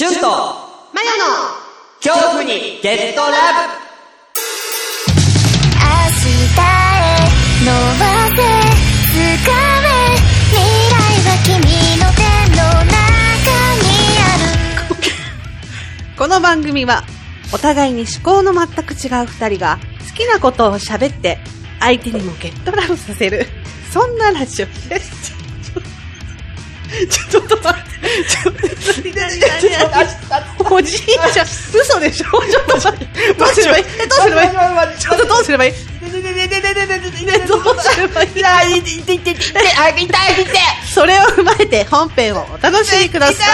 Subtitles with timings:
[0.00, 1.24] シュンとマヨの
[2.00, 3.32] 恐怖にゲットラ
[3.66, 3.74] ブ。
[5.74, 7.26] 明日へ
[7.64, 7.66] 伸
[7.98, 8.38] ばせ
[9.10, 9.26] 掴
[9.82, 9.90] め
[10.54, 10.62] 未
[10.94, 11.50] 来は君
[11.98, 12.22] の手
[12.54, 12.94] の中
[13.82, 13.90] に
[14.22, 14.38] あ
[14.94, 15.02] る。
[16.16, 17.02] この番組は、
[17.52, 21.40] お互いに思考の全く違う二人が、好きなことを喋って、
[21.80, 23.48] 相手にもゲットラブさせる、
[23.92, 25.37] そんなラジオです。
[27.30, 27.88] ちょ、っと待って。
[28.24, 28.54] ちょっ
[30.58, 33.34] と、おじいちゃん、嘘でしょちょっと待って。
[33.34, 34.50] どうすればいい、どうすればいい
[34.98, 38.30] ちょっとどうすればいいどうすればいい
[40.88, 41.84] それを踏まえて。
[41.84, 43.48] 本編をお楽しみください。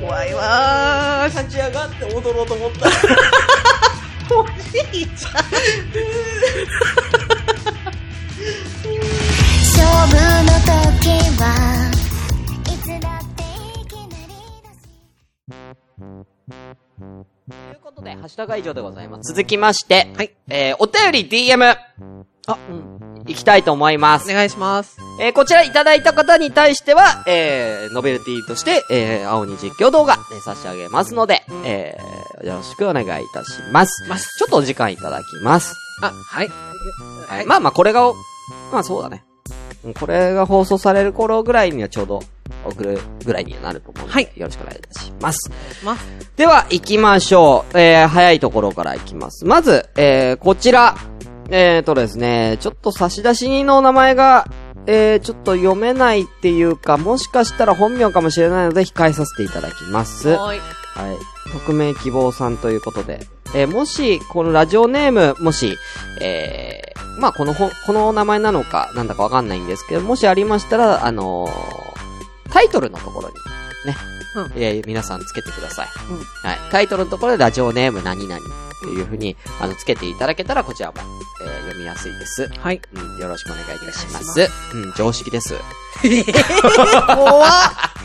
[0.00, 1.28] 怖いわ。
[1.28, 2.04] 立ち上がって。
[2.06, 2.88] 踊ろうと思った。
[4.34, 4.46] お
[4.92, 5.44] じいちゃん。
[18.26, 19.32] ハッシュタグ以上でございます。
[19.32, 20.34] 続きまして、はい。
[20.48, 21.76] えー、お便り DM、
[22.48, 23.24] あ、うん。
[23.28, 24.34] いきたいと思いますお。
[24.34, 24.98] 願いします。
[25.20, 34.08] えー、こちらいただいた方に対しては、えー、ノベルティとして、えー、青に実況動画、えー差し上げますので、えー、よろしくお願いいたします。
[34.08, 35.76] ますちょっとお時間いただきます。
[36.02, 36.48] あ、はい。
[37.28, 37.46] はい。
[37.46, 38.12] まあまあ、これが、
[38.72, 39.24] まあそうだね。
[39.86, 42.20] うんこれが放送される頃ぐらいにはちょうど
[42.64, 45.50] 送るぐらいにはなると思うので、はいよろしくお願いいたします。
[45.84, 46.06] ます。
[46.36, 47.78] では、行きましょう。
[47.78, 49.44] えー、早いところから行きます。
[49.44, 50.96] まず、えー、こちら。
[51.48, 54.48] えーとですね、ちょっと差出人の名前が、
[54.86, 60.28] えー、ちょっと読めないっていうか、もしかしたら本名かもしれないので控えさせていただきます。
[60.28, 60.58] ははい。
[60.58, 60.60] い。
[61.52, 63.26] 匿名希望さんということで。
[63.54, 65.76] えー、もし、このラジオネーム、もし、
[66.20, 71.76] えー、まあ、この本、この名前なのか、なんだかわかんないんですけど、もしありましたら、あのー
[72.52, 73.34] タイトルのところに、
[73.84, 73.96] ね。
[74.36, 75.88] うんえー皆さんつけてください。
[76.10, 76.58] うんはい。
[76.70, 78.40] タイトルのところでラジオネーム何々
[78.76, 80.94] っていう風に、あの、つけていただけたら、こちらも、
[81.42, 82.48] えー読みやすいです。
[82.60, 82.80] はい。
[82.94, 84.20] うん、よろしくお願いいたしま。
[84.20, 85.54] すうん、常識です。
[87.06, 87.50] 怖っ。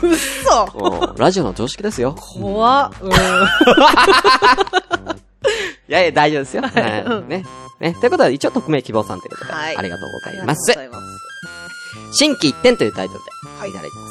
[0.02, 2.14] 嘘うんラジオの常識ですよ。
[2.14, 2.92] 怖っ。
[3.00, 3.12] うん。
[3.12, 3.14] い
[5.88, 6.62] やいや、大丈夫ですよ。
[6.62, 7.44] はいうんね。
[7.80, 7.94] ね。
[8.00, 10.90] ということで、一応匿名希望さんということで、はいありがとうございありがますとうご。
[10.92, 11.06] ざいま
[12.12, 12.18] す。
[12.18, 13.24] 新規一点というタイトルで、
[13.68, 14.08] いただいてま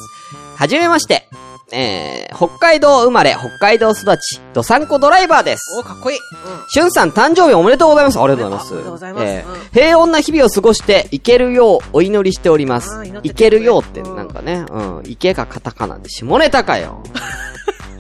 [0.58, 0.62] す。
[0.62, 1.28] はじめまして。
[1.74, 5.80] えー、北海道生まれ、北海道育ち、ドサンコドライバーです。
[5.80, 6.20] お、かっこいい。
[6.70, 8.20] しゅんさん誕生日おめでとうございます。
[8.20, 8.74] ありがとうございます。
[8.74, 17.02] ありがとうございますえーうん平穏な日々を過ごして、いけるようお祈りしておりますいてけるようって、うんなんかね、うん、いけがカタカナで、下ネタかよ。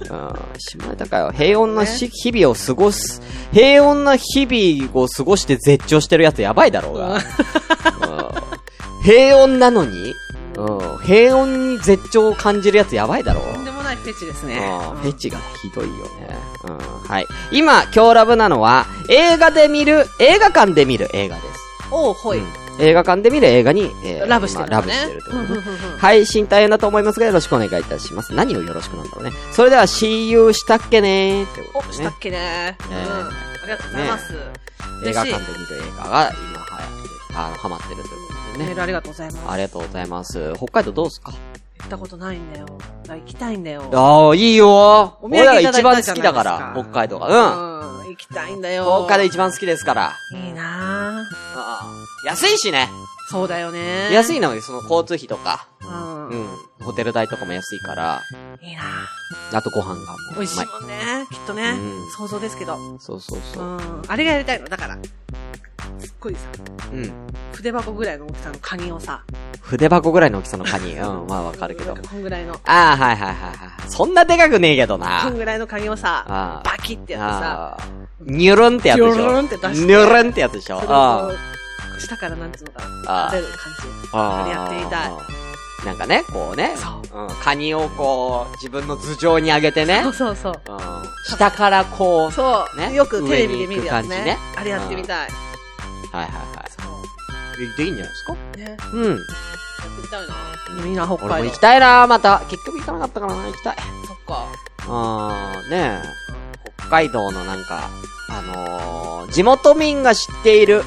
[0.10, 1.31] うん、下ネタかよ。
[1.31, 3.22] 平穏なし、日々を過ごす、
[3.54, 7.16] 平穏な日々を過ごして絶頂してるやつやばいだろうが。
[7.16, 7.22] うん
[9.04, 10.14] 平穏なのに、
[10.57, 13.53] うん、平穏に絶頂を感じるやつやばいだろう。
[13.53, 14.59] とんでもないフェチですね。
[14.62, 16.38] ああフェチがひどいよね。
[16.66, 16.78] うん。
[16.78, 17.28] はい。
[17.51, 21.47] 今、今日ラブなのは、映画で見る、映画館で見る映画です。
[21.91, 22.39] おう、ほい。
[22.39, 24.94] うん映画館で見る映画に、えーラブしてるまあのね。
[24.94, 28.33] ラブしてるとうんいうことねうんうんうん配信大変だと思いますが、よろしくお願いいたします。
[28.33, 29.31] 何をよろしくなんだろうね。
[29.51, 32.13] それでは、See you したっけねーってことお、したっ。
[32.19, 32.78] けね。
[32.85, 32.89] うん。
[32.91, 34.33] ねありがとうございます。
[35.06, 37.00] 映画館で見る映画が、今、はやってる、
[37.36, 38.66] あの、ハマってるということでね。
[38.66, 39.44] メールありがとうございます。
[39.50, 40.53] ありがとうございます。
[40.56, 41.31] 北海道どうですか？
[41.31, 42.68] 行ったことないんだよ。
[43.08, 43.84] 行きたいんだよ。
[43.94, 47.28] ああ、いいよお俺ら一番好きだから、北海道が。
[47.28, 48.02] うん。
[48.02, 48.09] うん。
[48.09, 49.03] 行きたいんだよ。
[49.08, 50.14] 北海道一番好きですから。
[50.34, 52.28] いいなぁ。
[52.28, 52.88] 安いしね。
[53.30, 54.13] そうだよね。
[54.13, 55.68] 安いのよ、その交通費とか。
[55.81, 56.28] うん。
[56.30, 56.48] うん。
[56.84, 58.22] ホテル代とかも安いから。
[58.62, 58.81] いいな
[59.53, 60.18] あとご飯がも。
[60.36, 61.28] 美味しいもんね。
[61.31, 62.12] きっとねうん。
[62.12, 62.78] 想像ですけど。
[63.00, 63.68] そうそうそうう。
[63.78, 64.02] ん。
[64.08, 64.68] あれがやりたいの。
[64.68, 64.98] だから。
[66.01, 66.39] すっごいさ、
[66.94, 67.12] うん。
[67.53, 69.23] 筆箱ぐらいの大きさのカニをさ。
[69.62, 70.94] 筆箱ぐらいの大きさのカニ。
[70.94, 71.95] うん、まあわかるけど。
[71.95, 72.53] こんぐらいの。
[72.66, 73.89] ああ、はいはいはいはい。
[73.89, 75.29] そんなでかくねえけどこな。
[75.29, 76.25] んぐらいのカニをさ。
[76.63, 77.78] バキってやってさ。
[78.22, 79.16] ニュルンってやつでしょ。
[79.16, 80.81] ニュルンって出してニュルンってやつでしょ。
[80.81, 81.34] それをあこ
[81.97, 83.31] う、下からなんつうのかあな。
[83.31, 84.09] 食べる感じ。
[84.13, 84.44] あ。
[84.44, 85.12] あれやってみたい。
[85.85, 86.75] なんかね、こうね。。
[86.78, 87.29] そううん。
[87.44, 90.01] カニをこう、自分の頭上に上げてね。
[90.04, 90.54] そうそうそう。
[90.54, 90.80] うん。
[91.25, 92.31] 下からこう。
[92.31, 92.80] そう。
[92.80, 94.38] ねよくテレビで見るやつね。
[94.56, 95.30] あれやってみたい。
[96.12, 97.75] はいはいはい。
[97.78, 98.34] でいいんじゃないですか？
[98.58, 98.63] ね。
[98.63, 99.13] やうん。
[99.13, 99.24] って
[100.02, 100.84] みたいな。
[100.84, 101.50] みんな北俺も海道。
[101.50, 102.42] 行きたいなまた。
[102.50, 103.75] 結局行かなかったからな、行きたい。
[104.08, 104.46] そっか。
[104.88, 106.62] あー、ねえ。
[106.80, 107.90] 北海道のなんか、
[108.30, 110.84] あのー、地元民が知っている、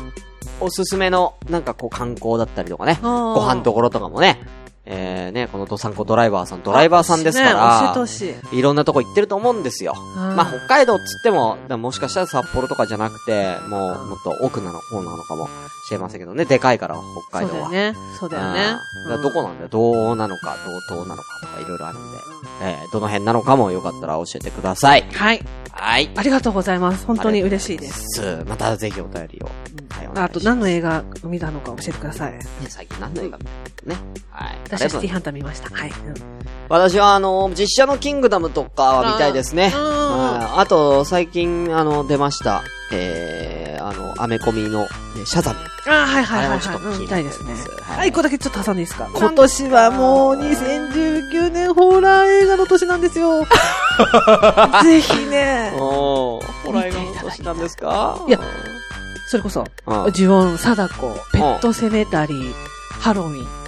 [0.60, 2.98] おすすめの、なんかこう観光だったりとかね。
[3.02, 4.40] ごご飯どころとかもね、
[4.86, 7.52] えー、ね、このドサンコドライバーさん、ドライバーさんですから
[8.52, 8.58] い。
[8.58, 9.94] いろんなとこ行ってると思うんですよ。
[9.96, 15.48] うんまあ、北海道っつっても、だもしかしたら札幌とかじゃなくて、もう、もっと奥なの方なのかも
[15.86, 16.96] しれませんけどね、でかいから、
[17.30, 17.64] 北海道は。
[17.64, 17.98] そうだよね。
[18.20, 18.76] そうだよね
[19.08, 19.22] うん。
[19.22, 22.18] どこなんだよ、どうなのか、どう、どうなのかとかいろいろあるんで、
[22.62, 25.02] えー、どの辺なのかもよかったら教えてください。
[25.12, 25.44] はい。
[25.76, 26.10] はい。
[26.14, 27.04] ありがとうございます。
[27.04, 28.20] 本当に嬉しいです。
[28.20, 28.44] す。
[28.46, 29.50] またぜひお便りを。
[29.90, 32.32] はい、あと何の映画見たのか教えてください。
[32.32, 33.50] ね、最近何の映画見た
[33.86, 34.00] のね。
[34.30, 34.58] はい。
[34.78, 35.70] 私はシティハンター見ました。
[35.74, 35.90] はい。
[35.90, 36.14] うん
[36.70, 39.70] 私はあの、実写のキングダムとかは見たいですね。
[39.74, 42.62] ああと、最近、あの、出ました。
[42.90, 44.88] えー、あの、アメコミの、ね
[45.26, 45.58] シャザム。
[45.86, 46.98] あーはいはいはいはい。
[47.00, 47.52] 見たいですね。
[47.82, 49.10] はいはい、一個だけちょっと挟んでいいですか？
[49.14, 53.44] 今年はもう2019年ホラー映画の年なんですよ。
[54.82, 55.70] ぜひね。
[55.76, 56.40] ホ
[56.72, 58.24] ラー映画の年なんですか？
[58.26, 58.40] いや
[59.28, 60.12] それこそ、うん、うん。
[60.16, 62.52] 呪音、貞子、ペットセメタリー、
[63.00, 63.63] ハロウィン。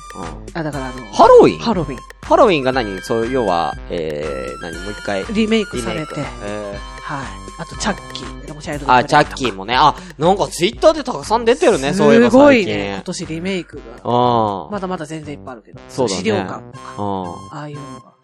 [0.54, 1.58] あ、だからあの、ハロウィン？
[1.58, 1.98] ハロウィン。
[2.22, 3.00] ハロウィンが何？
[3.02, 4.76] そう、要は、えー、何？
[4.82, 5.80] もう一回、リメイク。
[5.80, 6.14] されて。
[6.44, 7.26] えはい。
[7.58, 8.36] あと、チャッキー。
[8.56, 9.76] もチャイルー、あ、チャッキーもね。
[9.76, 12.52] あ、なんかツイッターでたくさん出てるね、そういえばすご。
[12.52, 12.94] いね。
[12.94, 13.82] 今年リメイクが。
[14.10, 14.72] うん。
[14.72, 15.80] まだまだ全然いっぱいあるけど。
[15.88, 17.24] そうだね資料館とか、うん。
[17.52, 18.15] ああいうのが。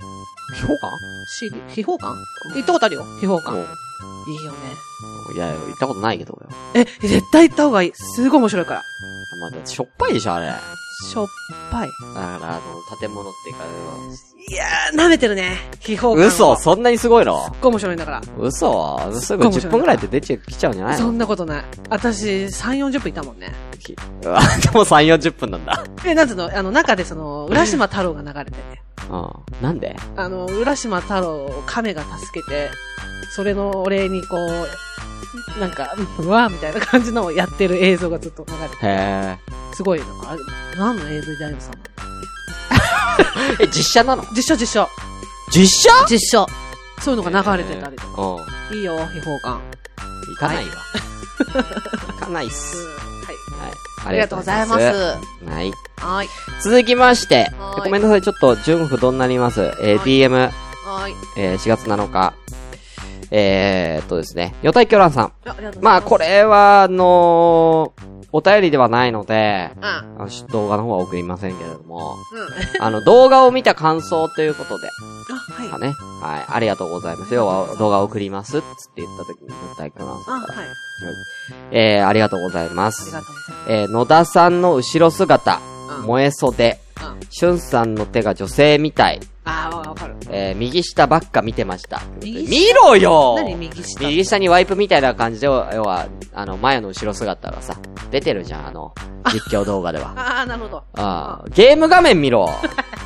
[0.61, 0.91] 評価
[1.39, 2.15] 資料、秘宝館？
[2.55, 3.53] 行ったことあるよ、秘宝館。
[3.57, 3.67] うん
[4.29, 4.59] いいよね。
[5.35, 6.49] いや、行ったことないけどよ。
[6.75, 7.93] え、絶対行った方がいい。
[7.95, 8.83] すごい面白いから。
[9.41, 10.47] まあ、だってしょっぱいでしょ、あれ。
[10.47, 10.61] だか
[11.11, 11.27] しょっ
[11.73, 11.89] ぱい。
[12.15, 12.61] ら、あ
[12.93, 13.65] の、建物っていうか、
[14.49, 15.57] いやー、舐めてるね。
[15.81, 16.27] 秘宝館。
[16.29, 17.47] 嘘すそんなにすごいの？
[17.47, 18.23] っごい面白いんだから。
[18.39, 20.99] 嘘すぐごい面白い10分ぐらいで出ちゃ来ちゃうんじゃないの？
[21.03, 21.65] そんなことない。
[21.91, 23.53] 私、3、40分いたもんね。
[24.23, 24.31] で
[24.71, 25.85] も3、40分なんだ。
[26.05, 26.51] え、なんつうの？
[26.57, 28.83] あの、中でその、浦島太郎が流れてて。
[29.11, 29.63] うん。
[29.63, 29.97] なんで？
[30.17, 32.71] あの、浦島太郎を亀が助けて、
[33.35, 39.39] それのお礼にこう、なんか、うわーみたいな感じのをやってる映像がずっと流れてへ
[39.75, 40.43] すごい、なあれ、
[40.79, 41.61] 何の映像であるの？
[41.61, 41.75] さん
[43.61, 43.65] え。
[43.65, 44.25] え、実写なの？
[44.35, 44.89] 実写実写。
[45.51, 45.91] 実写？
[46.09, 46.47] 実写。
[47.01, 48.23] そういうのが流れてたりとか。
[48.71, 48.79] うん。
[48.79, 49.61] いいよ、秘宝館。
[50.29, 50.73] 行かないわ。
[50.73, 52.77] 行かないっす。
[52.77, 53.37] はい。
[53.67, 53.73] はい。
[54.07, 54.83] ありがとうございます。
[54.85, 55.73] はい。
[55.97, 56.29] はい。
[56.63, 59.61] 続きましては、いごめんなさい、ちょっと順不動になります。
[59.83, 60.51] えー、はい DM、
[60.85, 61.13] はい。
[61.37, 62.35] えー、4月7日。
[63.35, 65.33] えーっとですね、ヨタイキョランさん。
[65.81, 66.19] まあ、こ。
[66.19, 69.73] れは、あのーお便りではないので、
[70.19, 70.29] うん。
[70.49, 72.15] 動画の方は送りませんけれども、
[72.79, 72.83] うん。
[72.83, 74.89] あの、動画を見た感想ということで、
[75.31, 75.69] あ、はい。
[75.69, 75.89] かね。
[76.23, 76.45] はい。
[76.49, 77.35] ありがとうございます。
[77.35, 78.53] 要は、動画を送ります。
[78.53, 78.65] つっ
[78.95, 80.59] て言った時に、ヨタイキョランあ、さんから。
[80.61, 80.67] はい。
[81.73, 83.19] えー、ありがとうございまありすが。
[83.21, 83.71] とうございます。
[83.71, 85.61] えー、野田さんの後ろ姿、
[85.99, 87.29] うん燃え袖、うん。
[87.29, 90.15] しゅんさんの手が女性みたい、あー、わかる。
[90.31, 92.01] えー、右下ばっか見てました。
[92.23, 94.07] 見ろよ何右下？
[94.07, 97.77] 右下にワイプみたいな感じで、要は、あの、前の後ろ姿がさ、
[98.11, 98.95] 出てるじゃん、あの、
[99.33, 100.13] 実況動画では。
[100.41, 100.77] あー、なるほど。
[100.95, 102.49] ああ、ゲーム画面見ろ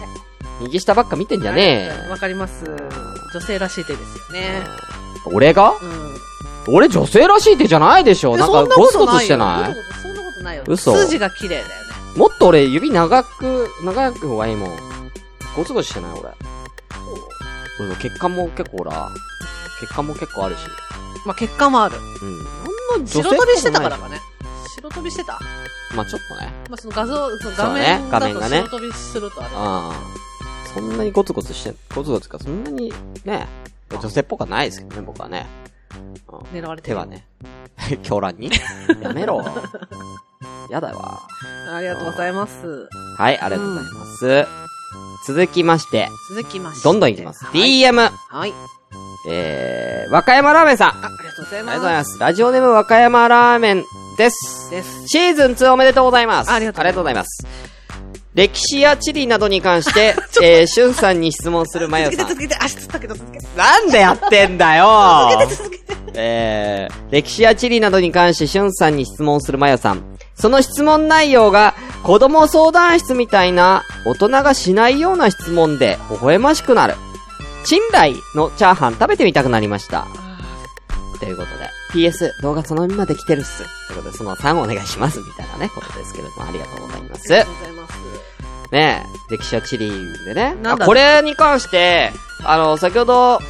[0.61, 2.65] 右下ばっか見てんじゃねえわかります。
[3.35, 4.63] 女性らしい手ですよね。
[5.27, 5.73] 俺が？
[5.81, 6.75] うん。
[6.75, 9.75] 俺女性らしい手じゃないでしょなんかゴツゴツしてよない？
[10.03, 10.65] そんなことないよ。
[10.67, 11.73] 嘘筋が綺麗だよね。
[12.17, 14.71] もっと俺指長く、長く方がいいもん。
[15.57, 16.31] ゴツゴツしてない俺。
[17.89, 19.11] うん、血管も結構ほら、
[19.81, 20.61] 血管も結構あるし。
[21.25, 21.97] まあ、血管もある。
[21.97, 22.39] うん。
[22.39, 24.21] なんな白飛びしてたからかね。
[24.75, 25.39] 白飛びしてた？
[25.95, 26.53] まあちょっとね。
[26.69, 29.51] まあ、その画像、その画そうね面だと画面がね白飛びするとあれ。
[29.55, 29.93] ああ。
[30.75, 32.93] そんなにゴツゴツして、ゴツゴツか、そんなに、
[33.25, 33.49] ね、
[33.91, 35.47] 女性っぽくはないですけどね、僕はね。
[35.99, 36.17] うん
[36.53, 37.07] 狙われてる手は。
[37.07, 37.27] ね。
[38.03, 38.51] 狂乱に？
[39.01, 39.43] やめろ。
[40.71, 41.23] やだわ。
[41.73, 42.89] ありがとうございます。
[43.17, 44.66] はい、ありがとうございます。
[45.27, 46.85] 続きまして、続きまして。
[46.85, 47.45] どんどんいきます。
[47.45, 47.61] はい。
[47.61, 48.53] DM、はい。
[49.29, 50.89] えー、和歌山ラーメンさん。
[50.91, 51.67] ああ、ありがとうございります。
[51.67, 52.19] がとうございます。
[52.21, 53.85] ラジオネーム和歌山ラーメン
[54.17, 54.71] です。
[54.71, 55.09] です。
[55.09, 56.51] シーズン2おめでとうございます。
[56.51, 57.47] ありがとうございます。
[58.37, 62.29] 歴史や地理などに関して、 えー、しゅんさんに質問するまよさん。
[62.29, 63.47] 続けて続けて、足つったけど続けて。
[63.57, 65.97] なんでやってんだよ続けて。
[66.19, 70.03] えー、歴史や地理などに関してしゅんさんに質問するまよさん。
[70.35, 71.75] その質問内容が、
[72.07, 76.95] 子供相談室みたいな、大人がしないような質問で、微笑ましくなる。
[77.65, 80.07] チンライのチャーハン食べてみたくなりました。
[81.19, 83.65] ということで、PS、動画そのままで来てるっす。
[83.89, 87.35] ということで、その3お願いします、みたいなね、ことですけれども、ありがとうございます。
[87.35, 87.97] ありがとうございます。
[88.71, 89.91] ねえ、歴史や地理
[90.25, 90.55] でね。
[90.63, 90.85] なんだ？
[90.85, 92.13] あこれに関して、
[92.45, 93.41] あの、先ほど、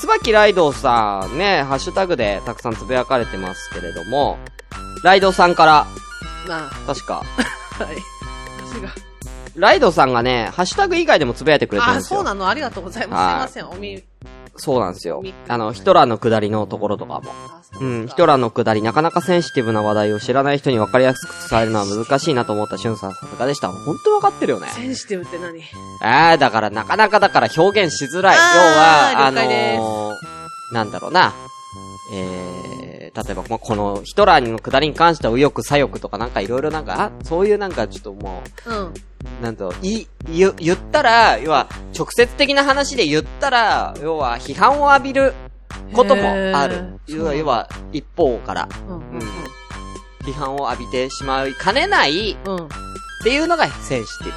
[0.00, 4.38] 椿ライドウさんね、ハッシュタグでたくさんつぶやかれてますけれども、
[5.02, 5.86] ライドウさんから、
[6.46, 7.42] ま確か、あ、
[7.84, 7.96] はい。
[8.64, 8.90] 足が。
[9.56, 12.18] ライドウさんがね、ハッシュタグ以外でもつぶやいてくれてるんあ、ですよ。
[12.18, 12.48] そうなの？
[12.48, 13.52] ありがとうございます。
[13.52, 13.76] すいません。
[13.76, 14.04] おみ、
[14.56, 15.34] そうなんですよみ。
[15.48, 17.22] あの、ヒトラーの下りのところとかも。
[17.26, 23.68] あ、うん、ヒトラーのくだり、なかなかセンシティブな話題を知らない人に分かりやすく伝えるのは難しいなと思ったしゅんさんさすがでした。
[23.68, 24.68] 本当分かってるよね。
[24.68, 25.60] センシティブって何？
[26.02, 28.36] ああ、だからなかなかだから表現しづらい。
[28.36, 30.14] 要は、あのー、
[30.72, 31.34] なんだろうな。
[32.14, 38.86] えー、例えば、まあ、このヒトラーのくだりに関しては右翼左翼とかなんかいろいろなんか、あそういうなんかちょっともうん。
[38.86, 38.92] う、
[39.42, 45.32] なんと、い、言、言ったら、要は、直接的な話で言ったら、要は、批判を浴びる
[45.92, 46.22] ことも
[46.56, 47.00] ある。
[47.06, 48.96] 要は、要は、一方から、うん。
[48.96, 49.18] うん。
[50.24, 52.56] 批判を浴びてしまいかねないうん。
[52.56, 52.64] うん。
[52.66, 52.68] っ
[53.24, 54.32] ていうのがセンシティブ。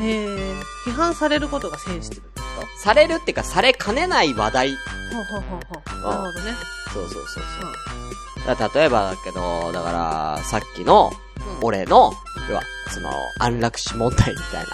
[0.00, 0.54] へえ。
[0.86, 2.46] 批判されることがセンシティブってこ
[2.82, 4.70] されるっていうか、されかねない話題。
[4.72, 4.76] と
[5.16, 5.60] ほうほうほう
[6.02, 6.10] ほう。
[6.10, 6.54] なるほどね。
[6.92, 7.44] そうそうそう
[8.46, 8.56] そう。
[8.56, 11.10] だ例えばだけど、だから、さっきの、
[11.60, 11.66] うん。
[11.66, 12.12] 俺の、
[12.48, 14.66] 要は、その、安楽死問題みたい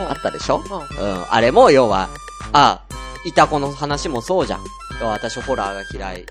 [0.00, 0.62] な、あったでしょ？
[0.68, 1.12] うん。
[1.12, 2.08] うん、あれも、要は、
[2.52, 2.80] あ、
[3.24, 4.64] いた子の話もそうじゃん。
[5.02, 6.26] 私ホラーが嫌い。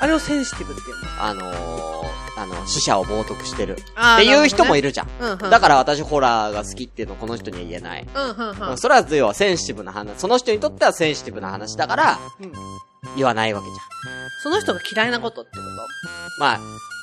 [0.00, 1.22] あれをセンシティブっていうの？
[1.22, 3.76] あのー、あの、死者を冒涜してる。
[3.94, 5.06] あっていう人もいるるじゃん。
[5.06, 5.12] ね。
[5.20, 5.38] うんうん。
[5.38, 8.06] だから私ホラーが好きっていうのをこの人には言えない。
[8.70, 8.78] うん。
[8.78, 12.52] それは要はセンシティブな話、その人にとってはセンシティブな話だから、うん
[13.16, 13.78] 言わないわけじゃん。
[14.42, 15.56] その人が嫌いなことってこ
[16.38, 16.60] まあ、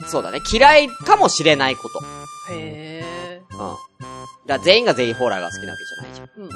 [0.07, 0.41] そうだね。
[0.51, 1.99] 嫌いかもしれないこと。
[1.99, 2.05] と
[2.53, 2.86] へえ。
[3.59, 3.67] うん。
[3.67, 3.77] だか
[4.47, 6.27] ら全員が全員ホラーが好きなわけじゃないじゃん。
[6.27, 6.49] っうん。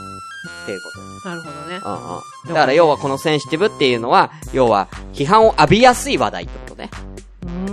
[0.66, 0.92] ていうこ
[1.24, 1.30] と。
[1.30, 1.76] なるほどね。
[1.84, 1.94] うん
[2.48, 2.54] うん。
[2.54, 6.90] だから要はこのセンシティブっていうのは、要は批判を浴びやすい話題ってことね。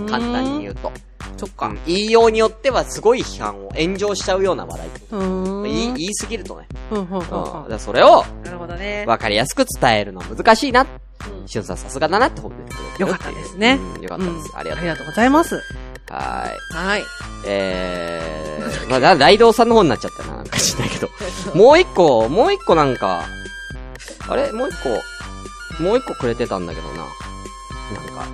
[0.09, 0.91] 簡単に言ううと。
[1.37, 1.67] そっか。
[1.67, 1.79] うん。
[1.85, 5.21] 言いようによってはすごい批判を炎上しちゃうような話題ってこと。
[5.21, 5.63] ん。
[5.63, 6.67] 言い、言いすぎるとね。
[6.91, 7.63] うん、うん、うん。
[7.63, 7.69] うん。
[7.69, 9.05] だそれをなるほどね。
[9.07, 10.81] 分かりやすく伝えるの難しいな。
[10.83, 10.85] う
[11.45, 14.51] んしゅんさんさすがだなって褒めてくれてるよかったですねうん、よかったです。
[14.55, 14.79] ありがとう。
[14.79, 15.55] ありがとうございます。
[15.55, 16.87] はーい。
[16.87, 17.03] はい。
[17.45, 18.58] えー、
[18.89, 21.09] まあ、なライドウさんの方になっちゃったな、なんか知んないけど。
[21.55, 23.23] もう一個、もう一個なんか、
[24.27, 24.51] あれ？
[24.51, 26.95] もう一個、もう一個くれてたんだけどな。
[26.97, 27.05] なん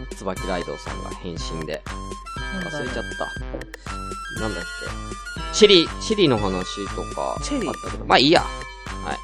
[0.05, 1.81] か、椿ライドウさんが返信で。
[2.71, 4.41] 忘れちゃった。
[4.41, 4.63] なんだっ
[5.53, 5.57] け？
[5.57, 8.41] チリ、チリの話とか、チリあったけど、まあいいや。
[8.41, 8.47] は
[9.13, 9.19] い。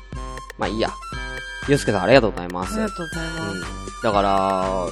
[0.58, 0.92] まあいいや。
[1.68, 2.74] ゆうすけさんありがとうございます。
[2.74, 3.52] ありがとうございます。
[3.52, 3.62] うん。
[4.04, 4.86] だから、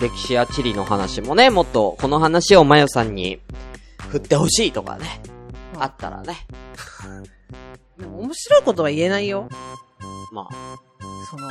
[0.00, 3.40] 歴史や地理の話もね、もっと、この話をまよさんに
[4.10, 5.37] 振ってほしいとかね、うん
[5.78, 6.46] あったらね。
[7.98, 9.48] でも面白いことは言えないよ。
[10.32, 10.78] まあ、
[11.28, 11.50] その、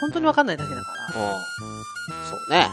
[0.00, 1.06] 本当にわかんないだけだから。
[1.06, 1.84] うん。
[2.28, 2.68] そうね。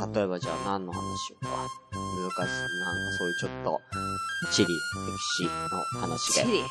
[0.00, 1.50] あ例えばじゃあ何の話しようか。
[1.92, 2.80] 難しい。
[2.80, 3.32] なんかそうい。
[3.32, 3.80] うちょっと、
[4.50, 4.80] 地理、歴
[5.38, 5.44] 史
[5.94, 6.42] の話で。
[6.42, 6.64] チリ。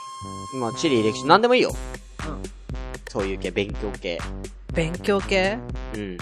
[0.59, 1.59] まあ、地理、歴史、なんでもい。
[1.59, 1.61] い。
[1.61, 1.73] よ。
[2.27, 2.43] うん。
[3.09, 3.35] そうい。
[3.35, 4.19] う系、勉強系。
[4.73, 5.57] 勉強系
[5.93, 6.17] うん。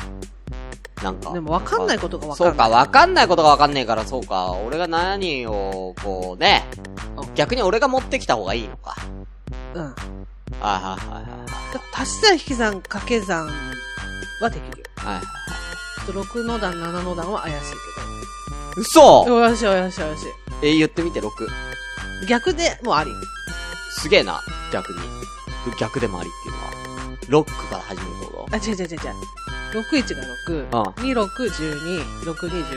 [1.04, 1.32] なんか。
[1.34, 2.72] でもわかんないことがわかそうか、んない。
[2.80, 4.51] わかんないことがわかんねえから、そうか。
[4.51, 6.66] 俺が何を、こうね
[7.18, 7.34] うん。
[7.36, 8.96] 逆に俺が持ってきた方がいいのか。
[9.74, 9.84] うん。
[9.84, 9.94] はい
[10.62, 13.48] はいはいだ足し算引き算掛け算
[14.42, 14.86] はできるよ。
[14.98, 15.13] はい。
[15.13, 15.25] はいはい
[16.08, 17.58] ちょっと6の段、7の段は怪しい
[18.77, 19.42] 嘘けど。
[19.42, 20.25] 怪しい怪しい怪し
[20.63, 21.27] え、言ってみて、6。
[21.27, 22.27] い。
[22.30, 23.12] 逆でもあり。
[23.92, 25.00] すげえな、逆に。
[25.77, 27.18] 逆でもありっていうのは。
[27.27, 28.98] ロックから始めるってこあ、違う違う違う違う。
[29.74, 32.74] 61が6、うん26、12、6、22でし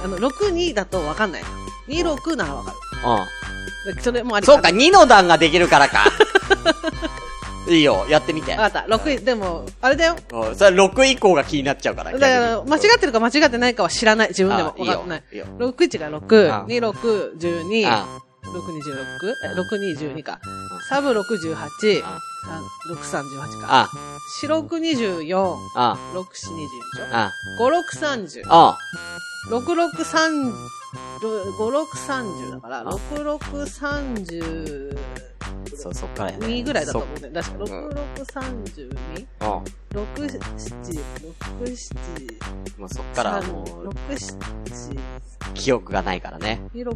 [0.00, 0.04] ょ？
[0.04, 1.44] あの、6、2だとわかんない。
[1.88, 2.76] 26ならわかる。
[3.84, 4.52] とでそれもありうん。
[4.54, 6.04] そうか、2の段ができるからか。
[7.68, 8.52] いいよ、やってみて。
[8.52, 8.94] わかった。
[8.96, 10.16] 6、でも、あれだよ。
[10.32, 12.12] うんそれ6以降が気になっちゃうから。
[12.12, 14.28] だから、間違ってるか間違ってないかは知らない。
[14.28, 14.70] 自分でも。
[14.78, 15.22] あいいよわかんない。。
[15.32, 15.46] いいよ。
[15.58, 17.86] 61が6、あ26、12、
[18.44, 19.34] あ6、26?
[19.44, 20.40] え、6、2、12か。
[20.88, 22.20] サブ6、18、あ
[22.88, 23.66] 6、38か。
[23.68, 23.88] あ、
[24.40, 27.04] 四6、24、あ、6、4、20でしょ？
[27.12, 27.30] あ、
[27.60, 28.42] 5、6、30。
[28.48, 28.76] あ、
[29.50, 30.52] 6、6、3、
[31.20, 34.98] 5、6、30だから、6、6、30、
[35.76, 36.46] そう、そっからやね。
[36.46, 37.30] 2ぐらいだと思うね。
[37.32, 38.90] 確か、うん6、6、32?
[39.40, 39.48] うん。
[39.98, 40.42] 6、7、6、
[42.76, 46.60] 7、もうそっからはも6、う、7、記憶がないからね。
[46.74, 46.94] 2、6、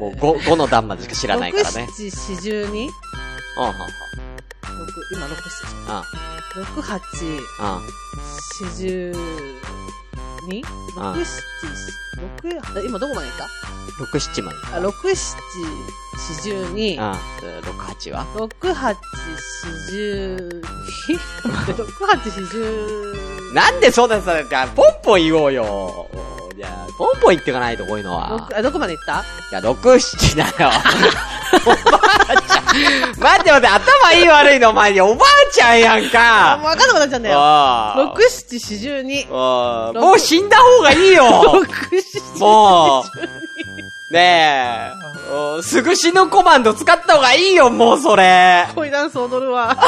[0.00, 1.86] もう 5, 5の段までしか知らないからね。
[1.90, 2.68] 6、7、42?
[2.68, 2.90] 6、うん、うん、うん。
[5.12, 6.02] 今6、7でしうん、ょ。
[6.64, 7.42] 6、8、うん。
[8.70, 9.14] 42?
[10.98, 11.20] あ6、
[12.50, 13.48] 7、6、今どこまで行った？
[13.98, 14.58] 6、7まで。
[14.74, 15.36] あ、6、7、
[16.74, 16.98] 42?
[17.00, 17.10] うん。
[17.12, 17.18] 6、
[17.72, 18.26] 8は？
[18.36, 18.96] 六八
[19.64, 20.62] 四十
[21.08, 21.18] 二
[21.78, 23.14] 六八四十
[23.54, 26.08] なんでそうださ、じゃあ、ポンポン言おうよ。
[26.56, 28.28] じゃあ、ポンポン言ってかないと、こういうのは。
[28.30, 29.12] 六あ、どこまで行った？
[29.50, 30.70] いや、6、7だよ。
[31.64, 32.64] おばあちゃん。
[33.20, 36.58] 待って待って、頭いい悪いのお前におばあちゃんやんあ、もうか。
[36.74, 37.38] 分かんなくなっちゃうんだよ。
[37.40, 39.26] あ六七四十二。
[39.30, 41.24] あ六もう死んだ方がいいよ。
[41.54, 41.66] 六
[42.02, 43.04] 七もう、
[44.14, 44.92] ね
[45.28, 48.64] え、おすぐ死ぬコマンド使った方がいいよ、もうそれ。
[48.74, 49.76] 恋ダンス踊るわ。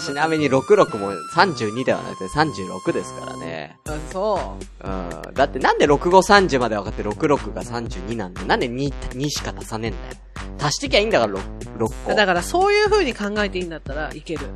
[0.00, 3.76] ちなみに66も32ではなくて36ですからね。
[3.86, 5.34] あそうん。
[5.34, 10.27] だってなんで6530まで分かって66が32なんだよなんで 2, 2しか足さねえんだよ。
[10.60, 11.40] 足してきゃいいんだから 6,
[11.78, 11.90] 6う。
[12.06, 12.14] 個。
[12.14, 14.46] だからそういう風に考えていいんだったらいける。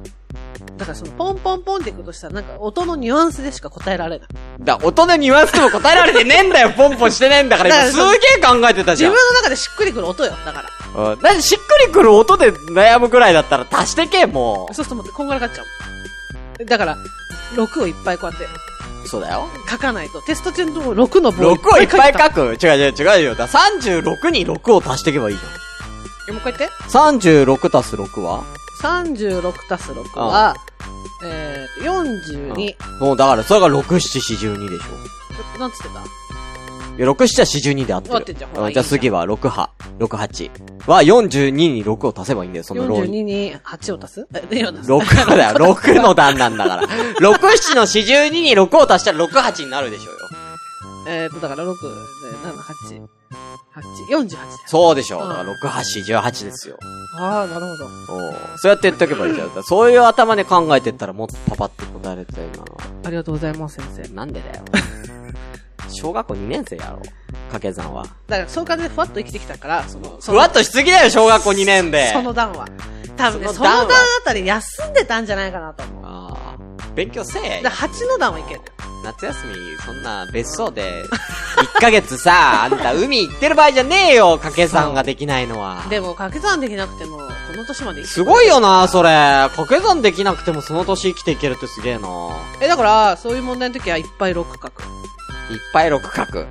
[0.76, 4.28] だからそのポンポンポンっていくとしたらなんか音のニュアンスでしか答えられない。
[4.60, 7.88] だ、音でニュアンスでも答えられてねえんだよ、 ポンポンしてねえんだから。
[7.88, 9.12] 今すげえ考えてたじゃん。
[9.12, 10.32] 自分の中でしっくりくる音よ。
[10.44, 10.62] だか
[10.94, 11.12] ら。
[11.12, 11.20] うん。
[11.22, 16.64] なんでしっくりくる音で悩むぐらいだったら足してけ、もそうすると思ってこんがらがっちゃう。
[16.64, 16.96] だから、
[17.54, 19.08] 6をいっぱいこうやってう。
[19.08, 19.48] そうだよ。
[19.68, 23.34] 書かないと、テスト中の6の棒6をいっぱい書く違う違う違うよ。
[23.34, 25.42] だから36に6を足していけばいいじ
[26.32, 26.96] えもう一回言って。
[26.98, 27.18] ゃん。
[27.18, 28.44] 36足す6は
[28.82, 30.56] ？36たす6は、
[31.24, 31.90] えーと、
[32.54, 32.74] 42。
[33.00, 35.58] もうだから、それが6、7、42でしょ。
[35.58, 36.00] なんつってた？
[36.98, 38.34] いや、6、7、42で合ってる。
[38.34, 40.50] じゃあ次は6波、6、8
[40.90, 43.22] は42に6を足せばいいんだよ、そのロー ?42 に。
[43.22, 44.28] に8を足す？
[44.34, 44.92] え、で、足す。
[44.92, 46.82] 6だよ、 6の段なんだから。
[46.82, 46.88] 6、
[47.20, 50.18] 7の42に6を足したら6、8になるでしょうよ。
[51.06, 51.74] えーと、だから6、7、
[52.90, 53.02] 8、8、
[54.10, 54.48] 48だよ。
[54.66, 55.22] そうでしょう。
[55.22, 56.78] うんだから6、8、18ですよ。
[57.18, 57.84] ああ、なるほど。
[57.84, 57.88] お
[58.30, 59.50] うそうやって言っとけばいいじゃん。
[59.62, 62.80] そういう頭で考えてったらもっとパパって答えれてたよ、今のは。
[63.04, 64.14] ありがとうございます、先生。
[64.14, 64.64] なんでだよ。
[65.88, 67.02] 小学校2年生やろ。
[67.48, 68.04] 掛け算は。
[68.26, 72.12] だから、そういう感じでふわっと生きてきたから、その、そふわっとしすぎだよ、小学校2年で。
[72.12, 72.66] その段は。
[73.16, 73.86] 多分ね、その段あ
[74.24, 76.04] たり休んでたんじゃないかなと思う。
[76.04, 76.51] ああ。
[76.94, 77.70] 勉強せえだ。
[77.70, 78.60] から8の段はいける。
[79.04, 81.04] 夏休み、そんな別荘で、
[81.76, 85.82] 1ヶ月さ、あんた海行ってる場合じゃねえよ、掛け算ができないのは。
[85.90, 87.24] でも、掛け算できなくても、こ
[87.56, 89.08] の年まで生きてすごいよな、それ。
[89.54, 92.08] 掛け算できなくてもその年生きていけるってすげえな。
[92.60, 94.82] え、だから、そういう問題の時はいっぱい6書く。
[95.50, 96.46] いっぱい6書く。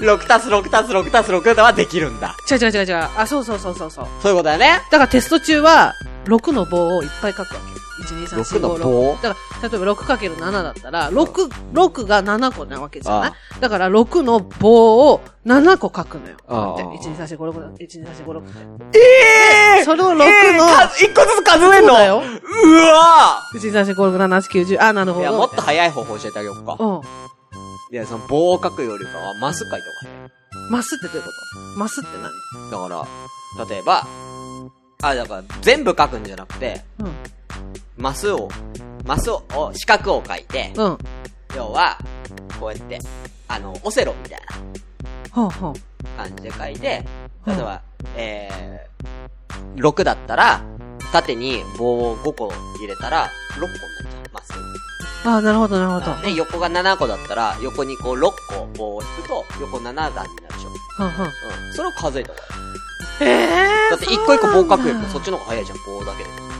[0.00, 2.34] 6たす6たす6たす6はできるんだ。
[2.50, 3.08] 違う違う違う違う。
[3.16, 4.06] あ、そうそうそうそうそう。
[4.22, 4.82] そういうことだよね。
[4.90, 5.94] だからテスト中は、
[6.26, 7.73] 6の棒をいっぱい書くわけ。
[8.04, 9.22] 1、2、3、4、6の5、棒？6。
[9.22, 13.30] だから、例えば 6×7 だったら、6、6が7個なわけじゃない？
[13.30, 16.36] あだから6の棒を7個書くのよ。
[16.48, 18.88] ああこうやって1、2、3、4、5、6、1、2、3、4、5、6。
[18.94, 21.88] ええそれを6の、えーか一個ずつ数えんの？
[21.88, 22.22] そうだよ
[22.64, 24.82] うわ1、2、3、4、5、6、7、8、9、10。
[24.82, 25.22] あ、なるほど。
[25.22, 26.76] いや、もっと早い方法教えてあげようか。
[26.78, 27.00] うん。
[27.92, 30.30] いや、その棒を書くよりかは、マス書いた方が早い。
[30.70, 31.30] マスってどういうこ
[31.74, 31.78] と？
[31.78, 34.06] マスってだから、例えば、
[35.02, 37.12] あ、だから、全部書くんじゃなくて、何
[38.04, 38.50] マスを、
[39.06, 40.84] マスを、お四角を書いて、うん。
[40.84, 40.98] うん。
[41.56, 41.96] 要は、
[42.60, 42.98] こうやって、
[43.48, 44.40] あの、オセロみたい。
[45.34, 45.72] な
[46.14, 47.02] 感じで書いて、
[47.46, 47.80] 例えば、
[48.14, 50.62] えー、6だったら、
[51.12, 53.80] 縦に棒を5個入れたら、6個になっ
[54.12, 54.52] ちゃう、マス。
[55.26, 56.20] あなるほど、なるほど。
[56.20, 61.02] で、横が7個だったら、横にこう6個棒を引くと、横7段になるでしょ。
[61.02, 61.26] はんはん。
[61.26, 61.72] うん。
[61.72, 62.54] それを数えた方がいい。
[63.20, 65.24] ええだって一個一個棒書くよりもそっち。
[65.24, 66.53] ちの方が早いじゃん、棒だけで。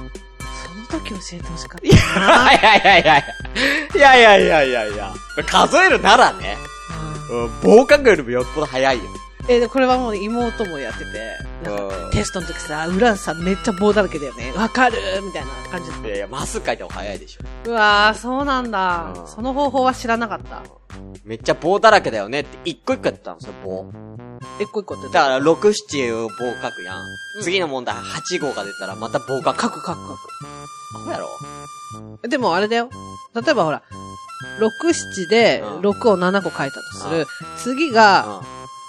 [1.01, 5.15] 時教えてほしかったいやいやいやいやいやいやいやいやいや
[5.47, 6.57] 数えるならね、
[7.31, 7.37] な。
[7.37, 9.05] うん、棒書くよりもよっぽど早いよ。
[9.49, 14.53] え、でこれはもう妹もやってて、なんテストの時さ、裏さ、めっちゃ棒だらけだよね。
[14.53, 16.09] わかるみたいな感じで。
[16.09, 17.71] いやいや、マス書いた方が早いでしょ。
[17.71, 19.25] うわー、そうなんだう。
[19.25, 20.63] んその方法は知らなかった。
[21.25, 23.87] めっちゃ棒だらけだよねって一個一個やってたの、それ棒。
[24.61, 25.07] 一個一個って。
[25.09, 27.01] だから、6、7を棒書くやん。
[27.01, 29.63] うん次の問題8号が出たらまた棒書く。
[29.63, 29.97] 書く書く書ア
[31.05, 31.29] ホやろ
[32.23, 32.29] く。
[32.29, 32.91] でもあれだよ。
[33.35, 33.83] 例えばほら、
[34.61, 37.27] 6、7でうん6を7個書いたとすうる。
[37.59, 38.41] 次が、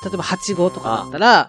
[0.03, 1.47] う例えば8号とかだったら、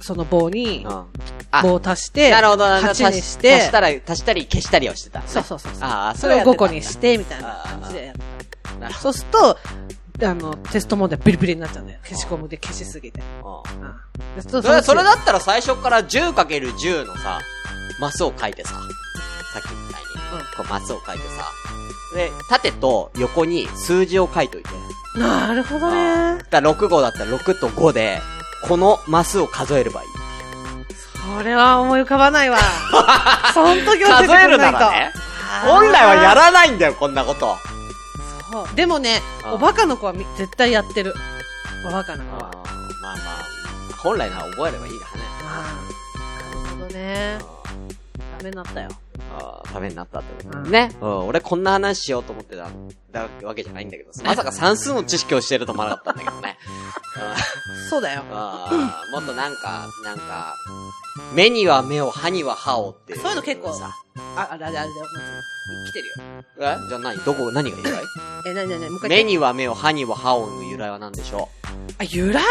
[0.00, 0.86] その棒にん。
[0.88, 1.04] うん。
[1.52, 2.92] あ、棒を足して、なるほど、なるほど。
[2.92, 5.22] 8にして、足したら、足したり消したりをしてた。
[5.26, 5.82] そうそうそうそう。
[5.82, 8.20] ああ、それを5個にしして、みたいな感じでやる。
[8.80, 9.58] なるほそうすると、
[10.26, 12.00] あの、テスト問題ビリビリになっちゃうんだよ。
[12.04, 13.22] 消しゴムで消しすぎて。
[13.42, 13.62] ど。
[13.80, 13.94] うん
[14.42, 17.40] そそれ、それだったら最初から 10×10 のさ、
[18.00, 21.44] マスを書いてさ、さっきみたいに、こうマスを書いてさ、
[22.14, 24.70] で、縦と横に数字を書いといて。
[25.18, 26.38] なるほどね。
[26.38, 28.20] だから6号だったら6と5で、
[28.68, 30.08] このマスを数えればいい。
[31.36, 32.58] それは思い浮かばないわ。
[33.54, 34.58] その時教えてく数える。
[34.58, 35.12] ならね。
[35.64, 37.56] 本来はやらないんだよ、こんなこと。
[38.74, 41.14] でもね、あおバカの子はみ絶対やってる。
[41.86, 42.50] おバカの子は。
[43.02, 45.24] まあまあ、本来なら覚えればいいからね。
[45.42, 47.38] あーなるほどね。
[48.38, 48.90] ダメになったよ。
[49.38, 50.90] あーためになったってことうんね。
[51.00, 52.68] うん、俺こんな話しようと思ってた、
[53.12, 56.58] だわけじゃないんだけど、まさか算数の知識をしてると思わなかったんだけどね。
[57.88, 58.22] そうだよ。
[58.30, 60.56] あーもっとなんか、なんか、
[61.34, 63.16] 目には目を、歯には歯をって。
[63.16, 63.90] そういうの結構さ、
[64.36, 64.88] あ、あれ、あれ、あれ。
[65.90, 66.14] 来てるよ。
[66.58, 66.76] え？
[66.88, 68.02] じゃあ何どこ、何が由来
[68.46, 68.84] え、なになに？
[68.86, 71.48] もう一回目には目を、歯には歯をの由来は何でしょ
[71.98, 72.42] あ、由来、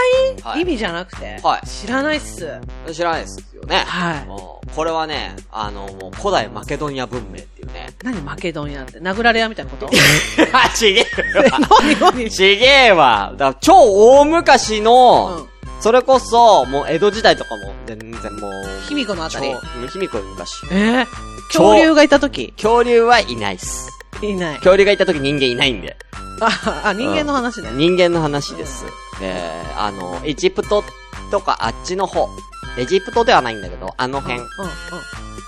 [0.43, 1.39] はい意味じゃなくて？
[1.43, 2.45] はい知らないっす。
[2.87, 3.77] う知らないですよね。
[3.77, 7.89] はいもうこれはね、あの、もう古代マケドニア文明っていうね。
[8.03, 8.99] 何マケドニアって？
[8.99, 9.89] 殴られ屋みたいなこと？
[10.53, 11.03] あ、ちげえ
[11.49, 11.59] わ。
[11.99, 13.31] 何何ちげえわ。
[13.37, 13.73] だから超
[14.19, 15.47] 大昔の、
[15.79, 18.53] それこそ、もう江戸時代とかも、全然もう、
[18.87, 20.65] 卑弥呼のあたり超卑弥呼昔。
[20.71, 21.05] えー、
[21.47, 23.89] 恐竜がいたとき恐竜はいないっす。
[24.21, 24.55] いない。
[24.57, 25.95] 恐竜がいた時人間いないんで。
[26.41, 27.69] あ、あ、人間の話ね。
[27.73, 28.85] 人間の話です。
[29.21, 30.83] えー、あの、エジプト
[31.31, 32.29] とかあっちの方。
[32.77, 34.49] エジプトではないんだけど、あの辺、うん、うん。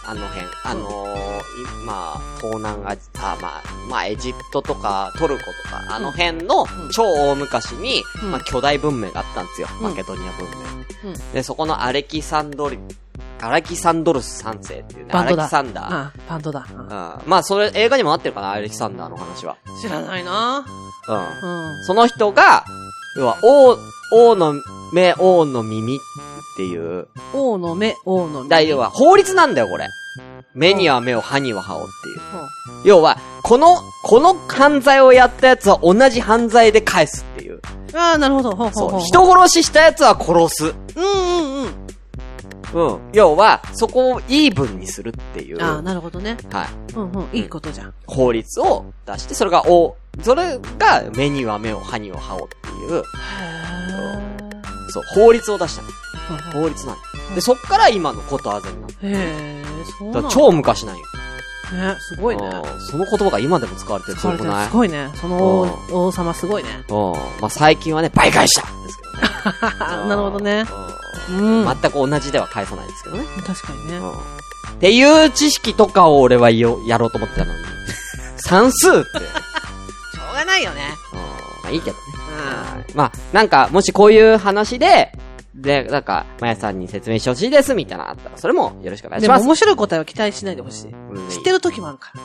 [0.04, 9.68] あの辺、あのー、いまあ、東南アジア、まあ、まあ、エジプトとかトルコとか、あの辺のうん超大昔に、うんまあ、巨大文明があったんですよ。
[9.80, 11.10] うんマケドニア文明。
[11.12, 11.34] うん。
[11.34, 12.80] で、そこのアレキサンドリ、
[13.40, 15.24] アレキサンドルス3世っていうね、ア。
[15.24, 15.94] レキサンダー。
[15.94, 16.68] あ、バンドだ。
[16.70, 16.88] うんうん。
[16.90, 19.58] まあ、それ、映画にもなってるかな、アレキサンダーの話は。
[19.82, 20.66] 知らないな
[21.08, 21.18] うん。
[21.18, 21.84] うん。
[21.86, 22.66] その人が、
[23.18, 23.78] 要は、王、
[24.32, 24.56] 王の
[24.94, 26.00] 目、王の耳
[26.54, 28.50] っていう、王の目、王の目。
[28.50, 29.88] だ要は、法律なんだよ、これ。
[30.54, 32.16] 目には目を、歯には歯をっていう。
[32.16, 37.62] うん要は、この、この犯罪をやったやつは同じ犯罪で返すっていう。
[37.94, 38.56] ああ、なるほど。
[38.56, 38.92] ほうほうほそうう。
[38.92, 39.02] ほう。
[39.02, 40.74] 人殺ししたやつは殺す。
[40.96, 41.08] うんう
[41.62, 41.82] んうん。
[42.74, 43.00] うん。
[43.14, 45.62] 要は、そこをイーブンにするっていう。
[45.62, 46.38] ああ、なるほどね。
[46.52, 46.70] はい。
[46.96, 47.30] うんうん。
[47.34, 47.94] いいことじゃん。
[48.08, 53.02] 法律を出して、それが、お、それが、目には目を、歯には歯をっていう、へ
[54.90, 55.90] そう、法律を出したの。
[56.30, 57.36] ー法律なの。
[57.36, 58.94] で、そっから今のことわざになる。
[58.94, 59.64] へえ、
[59.98, 60.30] そうなんだ。
[60.30, 61.04] 超昔なんよ。
[61.72, 62.46] ね、すごいね。
[62.46, 64.18] うんその言葉が今でも使われてる。
[64.18, 64.68] すごくない？
[64.68, 65.10] すごいね。
[65.16, 65.38] その
[65.92, 66.70] 王王様すごいね。
[66.90, 67.12] うん。
[67.40, 70.08] まあ、最近はね、倍返したですけどね。
[70.10, 70.66] なるほどね。
[71.30, 71.34] う。
[71.34, 71.66] うんん。
[71.66, 73.24] 全く同じでは返さないですけどね。
[73.48, 73.98] 確かにね。
[73.98, 74.12] うん。
[74.12, 74.14] っ
[74.82, 77.60] ていう知識とかを俺はよ、やろうと思ってたのに。
[78.38, 78.98] 算数って。
[78.98, 79.04] うん。
[79.04, 79.22] しょ
[80.32, 80.82] うがないよね。
[81.64, 82.02] まあいいけどね。
[82.96, 85.14] まあ、なんか、もしこういう話で、
[85.54, 89.40] で、なんか、まやさんに説明してほしいです、みたいなのあったら、それもよろしくお願いします。
[89.40, 90.92] でも面白い答えは期待しないでほしい。
[90.92, 92.22] うん知ってる時もあるから。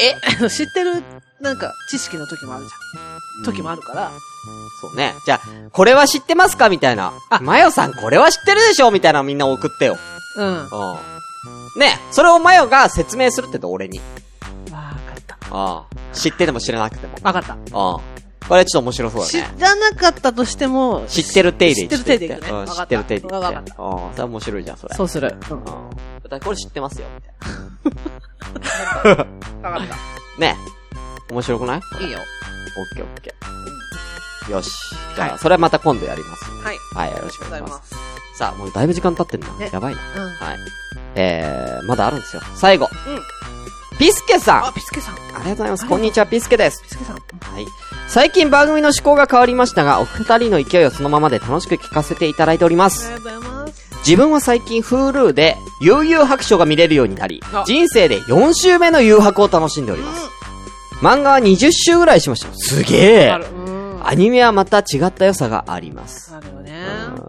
[0.00, 1.02] え知ってる、
[1.40, 3.52] なんか、知識の時もあるじゃん。
[3.52, 4.10] 時もあるから。
[4.80, 5.12] そうね。
[5.26, 5.40] じゃあ、
[5.72, 6.68] これは知ってますか？
[6.68, 7.12] みたいな。
[7.30, 8.90] あマヨさんこれは知ってるでしょ？
[8.90, 9.96] みたいなのみんな送ってよ。
[10.36, 10.68] うん。
[10.70, 11.00] わ
[11.74, 11.80] うん。
[11.80, 13.98] ね、それをマヨが説明するってと俺に？
[13.98, 14.04] か
[15.18, 15.36] った。
[15.50, 16.14] ああ。
[16.14, 17.14] 知ってても知らなくても。
[17.22, 17.54] わかった。
[17.54, 17.56] あ
[17.96, 18.00] あ。
[18.50, 19.48] これちょっと面白そうだ知ね。
[19.60, 22.50] らなかったとしても、知ってる体で知ってる体でいくね。
[22.50, 23.60] うん、知ってる体で言わかった。
[23.60, 23.72] って。
[23.78, 24.94] ああ、それ面白いじゃん、それ。
[24.96, 25.36] そうする。
[25.50, 25.56] うん。
[25.56, 25.64] うん。
[26.28, 29.26] だこれ知ってますよ、みたいわかっ
[29.62, 29.96] な。
[30.38, 30.56] ね。
[31.30, 31.80] 面白くない？
[31.80, 32.04] た。
[32.04, 32.18] いいよ。
[32.18, 34.52] オッケーオッケー。
[34.52, 34.68] よし。
[35.14, 36.44] じゃあ、それはまた今度やります。
[36.50, 36.76] はい。
[36.92, 37.80] はい、よろしくお願いしま。
[37.84, 37.94] すす。
[38.36, 39.46] さあ、もうだいぶ時間経ってんな。
[39.58, 40.00] ねやばいな。
[40.16, 40.30] うん。
[40.32, 40.58] はい。
[41.14, 42.42] えー、まだあるんですよ。
[42.56, 42.88] 最後。
[43.06, 43.20] うん
[44.00, 45.14] ピスケさんああ、ピスケさん。
[45.14, 45.86] ピりがとうございます。
[45.86, 46.82] こんにちは、ピスケです。
[46.86, 47.16] スケさん。
[47.16, 47.20] は
[47.60, 47.66] い。
[48.08, 53.12] 最近番組の趣向が変わりましたが、お二人の勢いをそのままで楽しく聞かせていただいております。
[53.12, 53.98] ありがとうございます。
[53.98, 60.30] 自分は最近 Hulu で悠々白書が見れるようになりあ、人生で4週目の誘白を楽しんでおります。
[61.02, 62.48] 漫画は20週ぐらいしました。
[62.54, 63.32] すげえ。
[64.02, 66.32] アニメはまた違った良さがあります。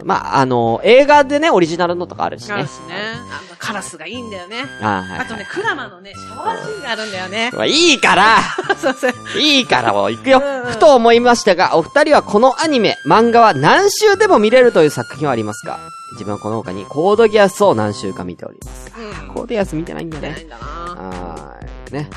[0.03, 2.67] まあ、あの、映画でね、オリジナルのとかあるしねカラ。
[2.67, 2.95] スね。
[3.29, 4.65] あの、カラスがいいんだよね。
[4.81, 7.51] あはい、あとね、クラマのね、シャワーシーンがあるんだよね。
[7.53, 7.71] はい。
[7.71, 8.37] いいから
[8.77, 9.13] そうそう。
[9.39, 15.79] いいからもう行くようんうんふと思いましたが、お二人はこのアニメ、漫画は何週でも見れるという作品はありますか？
[16.13, 18.91] 自分はこの他にコードギアスを何週か見ております。
[18.97, 19.27] うん。
[19.29, 20.29] コードギアス見てないんだね。
[20.29, 21.93] 出ないんだなはーい。
[21.93, 22.09] ね。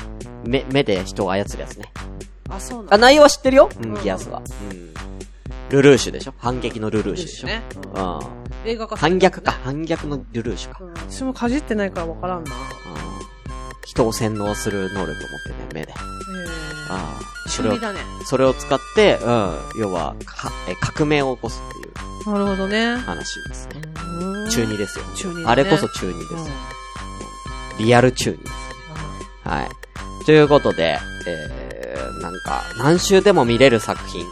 [0.43, 1.91] 目、目で人を操るやつね。
[2.49, 3.69] あ、そうなんあ、内容は知ってるよ？
[3.81, 4.41] うん、うんギアスは。
[4.71, 4.93] うん。
[5.69, 6.33] ルルーシュでしょ？
[6.37, 7.47] 反撃のルルーシュでしょ？
[7.47, 7.61] ね。
[7.95, 8.69] うん。
[8.69, 9.51] 映画化反逆か。
[9.63, 10.77] 反逆のルルーシュか。
[10.81, 10.93] うん。
[10.93, 12.51] 私もかじってないからわからんな。
[12.51, 12.57] うん。
[13.85, 15.91] 人を洗脳する能力を持ってね、目で。
[15.91, 15.93] え
[16.89, 17.19] ああ。
[17.47, 17.49] え。
[17.49, 17.79] それをね。
[18.25, 19.53] それを使って、うん。
[19.79, 22.95] 要は、か、え、革命を起こすっていうなるほどね。
[22.97, 23.81] 話ですね。
[24.19, 25.05] うん中二ですよ。
[25.15, 26.45] 中二だねあれこそ中二ですうんよ。
[27.79, 28.53] リアル中二です。
[29.43, 30.25] はい。
[30.25, 30.97] ということで、
[31.27, 34.25] えー、なんか、何週でも見れる作品、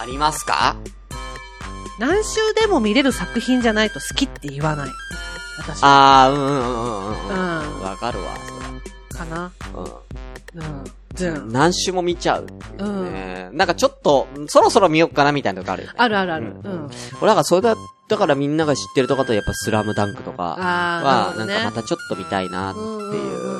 [0.00, 0.76] ありますか？
[1.98, 4.88] 何週でも見れる作品じゃないと好きって言わない。
[5.58, 5.80] 私。
[5.82, 7.74] あー、うんうんうんうんうん。
[7.74, 8.34] うんわかるわ、
[9.10, 9.52] かな？
[9.74, 10.84] うん。
[11.14, 11.48] ずうん。
[11.50, 11.52] ん。
[11.52, 13.50] 何週も見ちゃうっていうね。
[13.52, 15.94] なんかちょっと、そろそろ見よっかなみたいなとこあるよね。
[15.98, 16.46] あるあるある。
[16.46, 16.90] ううんん。
[17.20, 17.76] 俺なんかそれだ、
[18.08, 22.86] だからみんなが知ってるとかとやっぱスラムダンクとかは、なんかまたちょっと見たいなっていう。
[22.86, 23.59] うんうんうん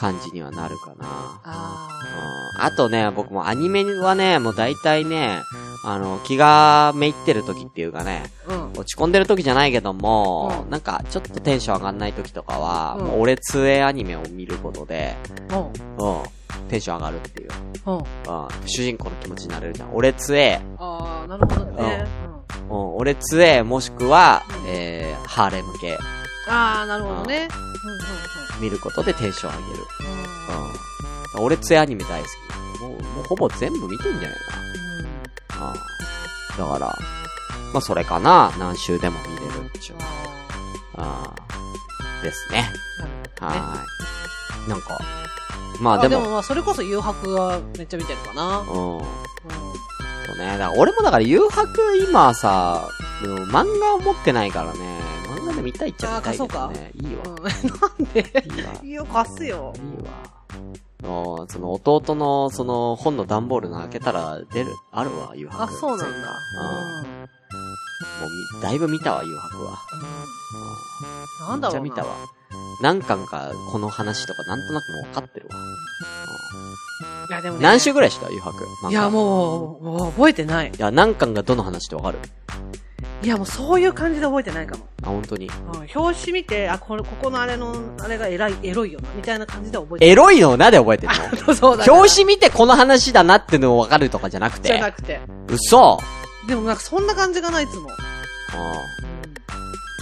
[0.00, 1.40] 感じにはなるかな。
[1.44, 5.38] あうんあとね、僕もアニメはね、もう大体ね、
[5.82, 8.54] あの、気がめいってる時っていうかね、あ。
[8.54, 8.72] うん。
[8.72, 15.16] 落ち込んでる時じゃないけども、うんなんか、ちょっとテンション上がんない時とかは、うんもう俺通営アニメを見ることで、
[15.50, 15.58] うん。
[15.58, 16.22] うん、
[16.68, 17.50] テンション上がるっていう。
[17.86, 17.96] うん。
[17.96, 18.02] うん、
[18.66, 19.94] 主人公の気持ちになれるじゃん。
[19.94, 22.06] 俺通営、ああ、なるほどね。
[22.68, 26.19] うん、俺通営もしくは、えー、ハーレム系うん。
[26.50, 27.48] ああ、なるほどね。
[28.60, 29.84] 見ることでテンション上げる。
[31.36, 31.44] うん。
[31.44, 32.80] 俺通営アニメ大好き。
[32.80, 35.68] もう、もうほぼ全部見てんじゃないかな。
[35.68, 36.72] うん。
[36.72, 36.98] だから、
[37.72, 38.52] まあそれかな。
[38.58, 39.96] 何週でも見れるっちゅう。
[40.96, 42.68] あーですね。
[43.40, 44.68] はーい。
[44.68, 44.98] なんか、
[45.80, 48.58] まあでも、あでもまあ、それこそ誘白はめっちゃ見てるかな。
[48.58, 48.66] うん。
[48.66, 49.00] うん。
[50.26, 50.58] そうね。
[50.58, 52.88] だから俺もだから誘白今さ、
[53.22, 55.00] うん漫画を持ってないからね。
[55.40, 56.90] 漫画で見たいっちゃ見たいけどね。
[56.94, 57.22] いいわ。
[57.26, 58.72] うん、なんでいいわ。
[58.82, 59.72] いいよ、貸すよ。
[59.76, 60.40] いいわ。
[61.02, 65.62] おその弟の、その本の段ボールの開けたら出る、あるわ、誘白。
[65.64, 66.14] あ、そうなんだ。
[66.14, 67.20] うん。
[67.20, 67.26] も
[68.26, 69.78] うみ、だいぶ見たわ、誘白は。
[71.42, 71.48] うん。
[71.48, 71.80] なんだろうな。
[71.82, 72.16] めっちゃ見たわ。
[72.82, 75.56] 何巻か、この話とかなんとなくもう分かってるわ。
[77.30, 77.62] いや、でもね。
[77.62, 78.66] 何週ぐらいした誘白。
[78.90, 80.68] いや、もう、もう覚えてない。
[80.68, 82.18] いや、何巻がどの話って分かる？
[83.22, 84.84] いや、もうそういう感じで覚えてないかも。
[85.02, 85.46] あ、本当に。
[85.46, 91.54] うん、表紙見て、あ、これ、ここのあれの、あれが偉い、エロいよな、みたいな感じで覚えてエロいのなで覚えてんのる。
[91.54, 94.92] そうだから表紙見てこの話だなっての分かるとかじゃなくじゃなて。
[94.92, 95.20] くて。
[95.48, 95.98] 嘘
[96.48, 97.90] でもなんかそんな感じがない、いつも。
[97.90, 98.72] あ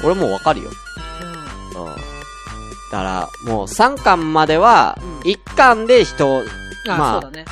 [0.04, 0.70] 俺もう分かるよ。
[1.74, 1.84] うん。
[1.84, 1.94] うん。
[1.96, 2.00] だ
[2.92, 6.42] から、もう3巻まではうん、1巻で人、あ、
[6.86, 7.44] まあそうだね。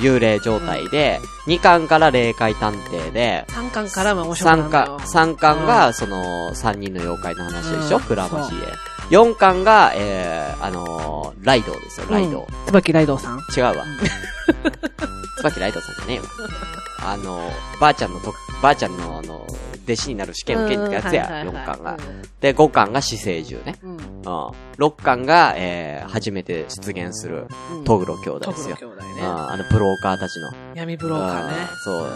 [0.00, 5.06] 幽霊状態で、2巻から霊界探偵で、3巻からも面白くなる3んだよ巻、。
[5.08, 8.58] 三巻が、その、3人の妖怪の話でしょうんクラマヒエ。
[9.10, 12.42] 4巻が、えー、あのー、ライドウですよ、ライドウ。
[12.42, 13.38] うん椿ライドウさん。
[13.56, 13.74] 違うわ。
[15.38, 16.24] 椿ライドさんじゃねえわ。
[17.12, 19.44] あの、ばあちゃんのと、ばあちゃんのあの、
[19.84, 21.96] 弟子になる試験受けってやつや、4巻が。
[22.40, 23.78] で、5巻が死生獣ね。
[23.82, 23.90] うん。
[23.90, 23.96] うん。
[23.96, 24.50] うん。
[24.78, 28.76] 6巻が、えー、初めて出現する、うんトグロ兄弟トですよ。
[28.76, 29.22] グロ兄弟ね。
[29.22, 30.50] うん、あの、ブローカーたちの。
[30.74, 31.76] 闇ブローカーねうん。
[31.78, 32.06] そう。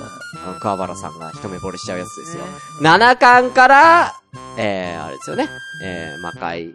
[0.46, 2.44] あの、桑原さんが一目惚れしちゃうやつですよ。
[2.44, 2.50] ね
[2.82, 4.14] 7巻から、
[4.56, 5.48] えー、あれですよね。
[5.82, 6.72] えー、魔界、え、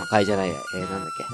[0.00, 1.24] 魔界じゃないや、えー、なんだっけ。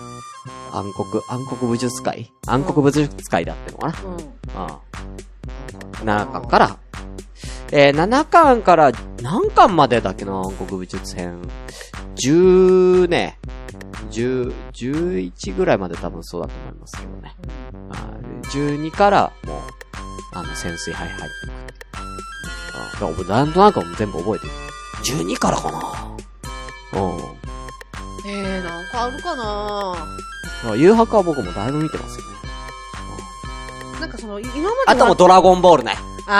[0.72, 2.30] 暗黒、暗黒武術会？
[2.46, 3.94] 暗黒武術会だってのかな。
[4.04, 4.14] うん。
[4.14, 4.26] うん。
[6.08, 6.78] 7巻から、
[7.72, 11.42] えー、7巻から、何巻までだっけな、暗黒武術編。
[12.16, 13.38] 10ね、
[14.10, 17.34] 10、11ぐらいまで多分そうだと思いますけどね。
[17.90, 19.60] あー12から、もう、
[20.32, 21.52] あの、潜水杯入ってくる。
[22.74, 24.52] あだから僕なんとなくも全部覚えてる。
[25.24, 27.36] 12からかなうん。
[28.28, 32.32] えー、なんかあるかな誘白は僕もだいぶ見てますよね。
[34.00, 35.96] なんかその、今まではあともうドラゴンボールね。
[36.26, 36.32] ド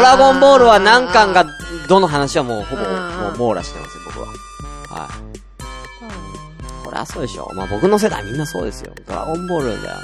[0.00, 1.46] ラゴンボールは何巻が、
[1.88, 4.26] どの話はもうほぼ、うんもう網羅してますよ、僕は。
[4.26, 6.84] はい。
[6.84, 7.50] これはそうでしょ。
[7.54, 8.92] まあ僕の世代みんなそうですよ。
[9.06, 10.02] ドラゴンボールだよね。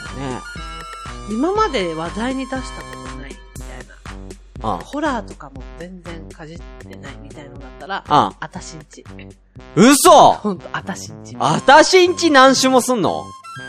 [1.30, 2.62] 今まで話題に出したこ
[3.08, 3.86] とないみたい
[4.62, 4.74] な。
[4.74, 4.80] うん。
[4.80, 8.12] ホラーとかも全然かじってないみたいのだったら、うん。
[8.12, 9.04] あたしんち。
[9.76, 11.36] 嘘ほんと、あたしんち。
[11.38, 13.24] あたしんち何種もすんの？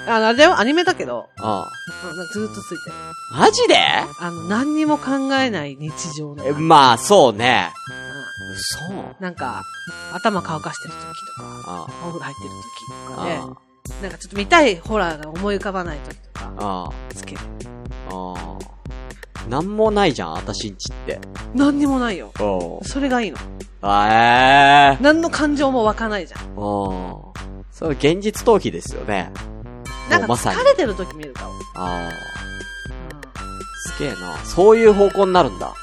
[0.08, 1.46] あ、あれアニメだけど、うん。
[1.46, 2.96] うんなんかずーっとついてる。
[3.34, 3.76] マジで？
[3.78, 6.46] あの、何にも考えない日常の。
[6.46, 7.72] え、まあ、そうね。
[7.92, 9.64] う嘘んなんか、
[10.14, 11.06] 頭乾かしてる時と
[11.42, 13.70] か、あお風呂入ってる時とかで、あ。
[14.02, 17.42] なんかちょっと見たいホラーが思い浮かばない時とか、あつける。
[18.10, 18.34] あ。
[18.34, 19.50] ああ。
[19.50, 21.20] なんもないじゃん、あたしんちって。
[21.54, 22.32] 何にもないよ。
[22.40, 23.38] おそれがいいの。
[23.82, 26.42] あええ何の感情も湧かないじゃん。
[26.56, 26.60] ー。
[26.60, 27.34] お
[27.72, 29.32] それ現実逃避ですよね。
[30.10, 31.54] なんか疲れてる時見るかも。
[31.76, 32.12] ああ。
[33.98, 34.38] すげえな。
[34.46, 35.74] そういう方向になるんだ。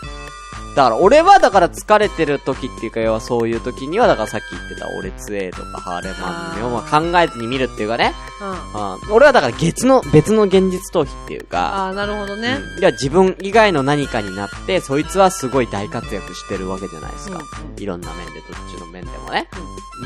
[0.77, 8.13] だから、俺はだから疲れてる時っていうか、要はそういう時には、だからさっき言ってた、俺つえとかハーレマンをまあ考えずに見るっていうかね。
[8.43, 8.51] うん。
[8.51, 8.93] うん。
[8.93, 9.13] うん。
[9.13, 12.59] 俺はだから別の、別の現実逃避っていうか、ああ、なるほどね。
[12.77, 17.37] うんいや、自分以外の何かになって、そいつはすごい大活躍してるわけじゃないですか。
[17.37, 19.49] うんうんいろんな面で、どっちの面でもね。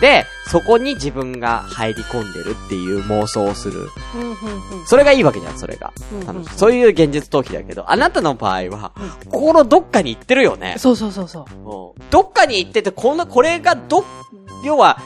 [0.01, 3.89] で、そこに自分が入り込んでるっていう妄想をする。
[4.17, 4.87] うん、うん、うん。
[4.87, 5.93] それがいいわけじゃん、それが。
[6.13, 8.93] うんうん楽しいそういう現実逃避だけど、あなたの場合は、
[9.31, 10.60] 心どっかに行ってるよね。
[10.79, 11.95] そうそうそうそう。
[11.97, 14.05] うんどっかに行ってて、こんな、これがど、
[14.65, 14.99] 要は、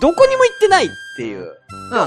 [0.00, 1.42] どこにも行ってないっていう。
[1.42, 1.52] うん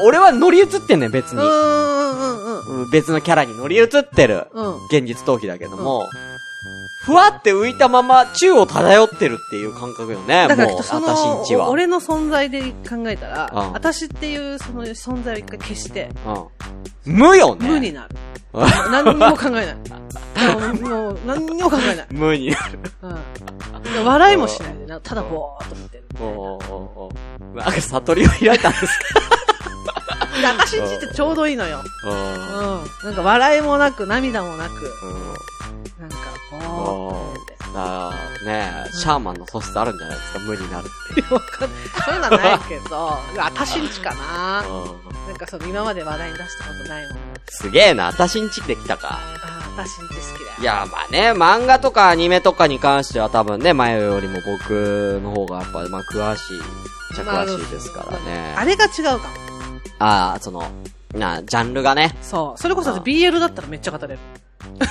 [0.04, 1.42] 俺は乗り移ってんねん、別に。
[1.42, 4.48] うん、うん、うん、別のキャラに乗り移ってる。
[4.52, 4.86] うん。
[4.86, 6.08] 現実逃避だけども、
[7.06, 10.48] ふわって浮いたまま宙を漂ってるっていう感覚よね。
[10.48, 11.66] だからもう、そ私んちは。
[11.66, 16.10] の、俺の存在で考えたら、うん私っていうその存在を一回消して、
[17.06, 17.14] うん。
[17.16, 17.70] 無よね。
[17.70, 18.16] 無になる。
[18.92, 19.76] 何にも考えない。
[20.46, 22.08] もう、もう何にも考えない。
[22.12, 22.80] 無になる。
[23.02, 24.06] うん。
[24.06, 26.04] 笑いもしないでな、ただぼーっと見てる。
[26.20, 28.88] おーおーおーなんか悟りを開いたんです
[30.42, 31.78] で私んちってちょうどいいのよ。
[31.78, 32.18] かううん
[32.84, 32.86] ん。
[33.04, 34.72] なんか笑いもなく、涙もなく、
[35.04, 35.36] うん
[36.00, 36.16] なんか、
[36.52, 37.46] ぼーっ。
[37.78, 41.34] あーねえ、シャーマンの素質あるんじゃないですか、無になるっていう。
[41.34, 41.80] わかんない。
[42.06, 44.64] そういうのはないけど、 私んちかな。
[44.68, 47.20] うんなんかその今まで話題に出したことないもの。
[47.48, 49.20] すげえな、私んちできたか。
[49.44, 50.58] あー私んち好きだよ。
[50.62, 56.62] いや、まあね、漫画とかアニメとかに関しては多分ね、前よりも僕の方がやっぱ、まあ詳しい、
[57.16, 58.54] じゃ詳しいですからね。
[58.56, 59.20] あれが違うかも。
[60.00, 60.70] ああ、その、
[61.14, 62.16] な、ジャンルがね。
[62.22, 62.62] そう。
[62.62, 64.20] それこそあ BL だったらめっちゃ語れる。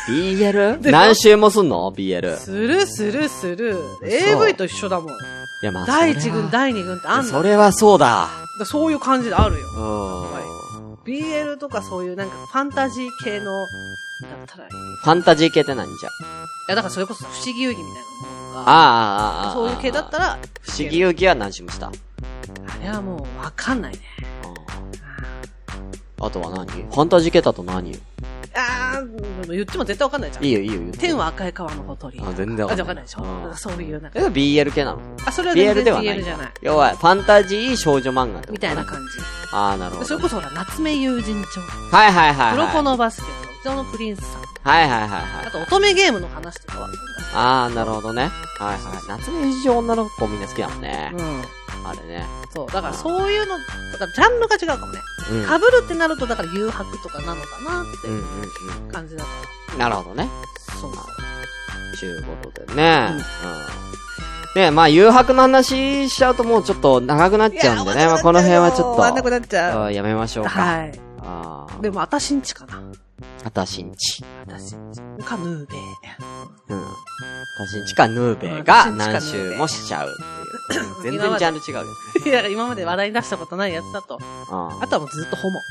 [0.09, 0.91] BL?
[0.91, 2.37] 何周もすんの ?BL。
[2.37, 3.77] するするする。
[4.03, 5.09] AV と一緒だもん。
[5.11, 5.13] い
[5.63, 7.31] や、まあ、第一軍、第二軍ってあんの？
[7.31, 8.29] それはそうだ。
[8.59, 9.67] だそういう感じであるよ。
[9.77, 10.95] うん。
[11.05, 14.71] BL とかそういうなんかファンタジー系の、だったらいい？
[14.71, 16.11] いファンタジー系って何じゃ？
[16.71, 19.53] や、だからそれこそ不思議遊戯みたいなものあが、あ、ああ、ああ。
[19.53, 21.89] そういう系だったら、不思議遊戯は何周もした？
[21.89, 21.93] あ
[22.83, 23.99] れはもうわかんないね。
[26.21, 26.67] あとは何？
[26.67, 27.91] ファンタジー系だと何？
[27.93, 27.99] よ
[28.57, 30.45] あー、言っても絶対わかんないじゃん。
[30.45, 32.21] いいよ、いいよ、天は赤い川のほとり。
[32.23, 34.19] あ全然わかんないあ、じゃわかんないでしょうんそういうなんか。
[34.19, 36.53] BL 系なのあ、それは全 ?BL ではない BL じゃない。
[36.63, 39.23] 要は、ファンタジー少女漫画みたいな感じ。
[39.53, 40.07] ああ、なるほど。
[40.07, 41.61] それこそほら、夏目友人帳。
[41.97, 42.53] はいはいはい、はい。
[42.55, 44.45] 黒子のバスケット、うちのプリンスさん。
[44.65, 45.51] はいはいはいはいあ。
[45.51, 46.89] と、乙女ゲームの話とかは。
[47.35, 48.31] ああ、なるほどね。
[48.59, 48.79] はいはい。
[49.09, 51.13] 夏目友情女の子みんな好きだもんね。
[51.15, 51.43] うん。
[51.85, 52.27] あれね。
[52.53, 52.67] そう。
[52.71, 55.01] だからそういうの、だからジャンルが違うかもね。
[55.31, 55.43] うん。
[55.45, 59.31] 被るってなると、だから誘惑とかなのかなってうんうん感じだか
[59.73, 59.79] うん。
[59.79, 60.29] なるほどね。
[60.69, 60.75] ら。
[60.77, 60.93] そう。
[61.97, 63.11] ちゅうことでね。
[64.55, 64.63] うん。
[64.63, 68.07] ねまあ、誘惑の話しちゃうともうちょっと長くなっちゃうんでね。
[68.07, 68.95] まあ、この辺はちょっと。
[68.95, 69.87] 終わんなくなっちゃう。
[69.87, 70.51] うんやめましょうか。
[70.51, 71.01] はい。
[71.21, 71.83] ああ。
[71.83, 72.81] でも、あたしんちかな。
[73.45, 74.25] あたしんち。
[74.47, 75.01] あたしんち。
[75.25, 75.81] か、ヌーベイ。
[76.69, 76.79] うん。
[76.83, 76.83] あ
[77.59, 80.13] たしんちかヌーベが何周もしちゃうっ
[81.03, 81.19] ていう。
[81.19, 81.91] 全然ジャンル違うよね。
[82.27, 84.19] いや、今まで話題に出したことないやつだと。
[84.21, 84.25] う
[84.55, 85.61] んあとはもうずっとホモ。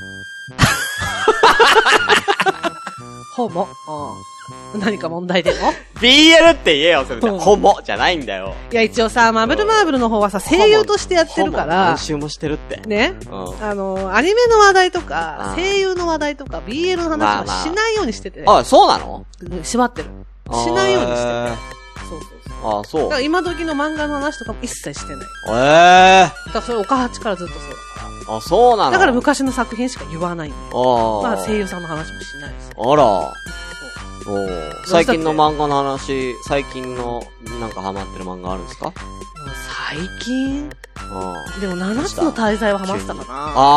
[3.36, 3.67] ホモ。
[4.73, 4.79] うん。
[4.79, 7.27] 何か問題でも？BL って言えよ、それで。
[7.27, 8.53] うんホモじゃないんだよ。
[8.71, 12.82] いや、一応さ、マブルマーブルの方はさ、声優としてやってるから何、周もしてるって。
[12.88, 13.15] ね。
[13.25, 13.63] うん。
[13.63, 19.25] あの、アニメの話題とあかー、声優の話題とか、BL の話とかしないようにしてて、あ、そうなの？
[19.41, 20.10] うん縛ってる。
[20.51, 22.06] しないようにしてあて。
[22.10, 22.71] そうそうそう。
[22.73, 23.19] ーあ、そうだから。
[23.21, 25.27] 今時の漫画の話とかも一切してない。
[25.49, 28.38] ええだからそれ、岡八からずっとそうだかー。
[28.38, 28.86] あ、そうなら。
[28.88, 28.91] の？
[28.93, 30.51] だから昔の作品しか言わない。
[30.51, 31.21] ああ。
[31.23, 32.53] まあ声優さんの話もしないし。
[32.77, 33.34] あら。
[34.27, 37.23] お最近の漫画の話、最近の
[37.59, 38.93] なんかハマってる漫画あるんですか？
[39.89, 40.69] 最近？
[40.95, 43.25] あでも7つの大罪はハマってたかな。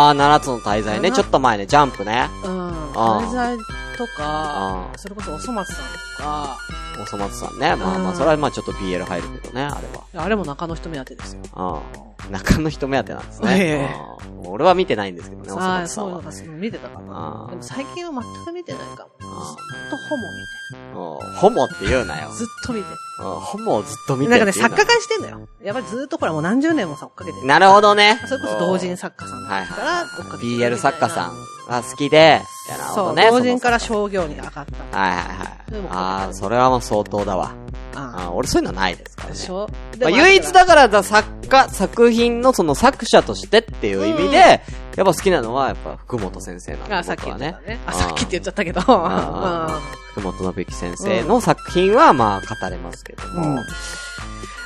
[0.09, 1.11] あー、七つの大罪ね。
[1.11, 2.28] 七ちょっと前ね、ジャンプね。
[2.44, 2.70] うん。
[2.94, 3.59] あー大罪
[3.96, 5.85] とかそれこそおそ松さん
[6.16, 6.59] とか、
[7.02, 7.74] おそ松さんね。
[7.76, 10.24] まあまあ、うんそれはまあちょっと BL 入るけどね、あれは。
[10.24, 11.40] あれも中の人目当てですよ。
[11.54, 12.15] ああ。
[12.30, 13.96] 中の人目当てなんですええね。
[13.98, 16.52] ああ俺は見てないんですけどね、おそああ、松さんはそういうの。
[16.54, 17.00] が見てたか。
[17.00, 19.10] なでも最近は全く見てないかも。
[19.20, 22.38] ずっあとホモうんホモって言うなよ見て。。
[22.38, 22.88] ずっと見て。
[22.88, 22.96] うん
[23.40, 25.48] ホモをずっと見てなんかね、作家会してんだよ。
[25.62, 27.46] やっぱりずっとほらもう何十年もさ、追っかけてる。
[27.46, 28.20] なるほどね。
[28.26, 31.32] それこそ同人作家さんだはいから、追っかけてる BL 作家さん
[31.68, 33.29] が好きで、なるほそう、どね。
[33.31, 34.61] 同人からそ商業に上がった。
[34.61, 35.88] のはいはいはい。
[35.90, 37.52] ああ、それはもう相当だわ。
[37.94, 39.35] ああー俺そういうのないですからね。
[39.35, 39.68] あでしょ？
[40.00, 44.61] まあ、唯一だからだ作家、作品のその作者としてっていう意味で、やっ
[44.96, 47.79] ぱ好きなのはやっぱ福本先生なんであ、さっき僕はっね。。
[47.87, 48.81] あ、さっきって言っちゃったけど。
[48.81, 53.64] 福本信之先生の作品はまあ語れますけども、うん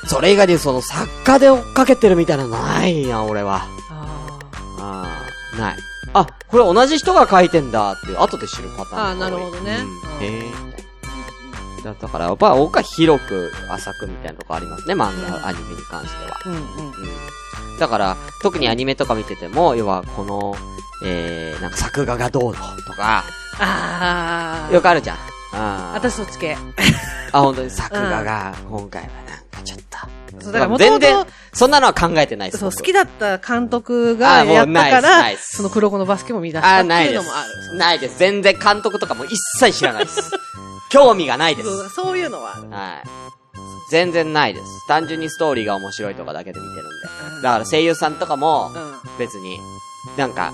[0.07, 3.67] それ以外でその作家で追っかけてるみたいなのないな、俺は。
[3.91, 4.39] あ
[4.79, 5.77] ああ、ない。
[6.13, 9.01] あ、これ同じ人が書いてんだっていう、後で知るパターン。
[9.09, 10.71] あーなるほどねうんうんへえ。
[11.83, 14.97] だだから、やっぱ僕は広く浅くみたいなとこありますね、漫
[15.29, 16.37] 画、うんアニメに関しては。
[16.45, 16.49] あ。
[16.49, 16.59] うんうん。
[16.59, 17.79] うん。
[17.79, 20.55] だから、特にアニメとか見てても、要はこの、
[21.03, 23.23] えー、なんか作画がどうのとか、
[23.59, 24.73] ああ。
[24.73, 25.17] よくあるじゃん。
[25.53, 26.57] あー私そっち系。
[27.31, 29.50] あ、本当に作画が、今回はなん。
[30.43, 32.59] そう、だから全然と、、そんなのは考えてないです。
[32.59, 37.77] そう、好僕きだった監督あもうがやったかないらで、すその黒子のバスケも見出したあ、ってないうのもある。。
[37.77, 38.17] ないです。
[38.19, 40.31] 全然監督とかも一切知らないです。
[40.89, 41.69] 興味がないです。
[41.69, 42.69] そうそういうのはある。
[42.69, 43.03] はい。
[43.91, 44.65] 全然ないです。
[44.87, 47.07] 単純にストーリーが面白いとかだけで見てるんで。
[47.35, 48.99] うんだから声優さんとかもう、ん。
[49.17, 49.59] 別に、
[50.15, 50.53] なんか、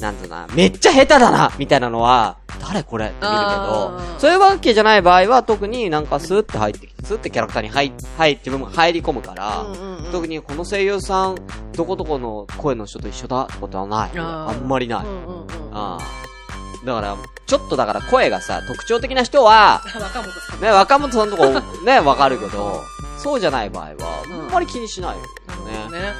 [0.00, 11.36] なんとな、めっちゃ下手だなみたいなのは、誰これって見るけどそういうわけじゃない場合は特になんかスーって入ってきて、スーってキャラクターに入、入って自分も入り込むから、うんうんうん特にこの声優さん、
[11.72, 14.10] どこどこの声の人と一緒だってことはない。
[14.14, 15.04] あんまりない。
[15.04, 15.44] うんうんうん。
[15.72, 16.86] ああ。
[16.86, 20.60] だから、ちょっとだから声がさ、特徴的な人は、 若本さん。
[20.60, 21.46] ね、若本さんとこ
[21.84, 22.82] ね、わかるけど、
[23.18, 23.94] そうじゃない場合は、
[24.26, 25.28] うんあんまり気にしないよね。
[25.46, 26.14] なるほどね。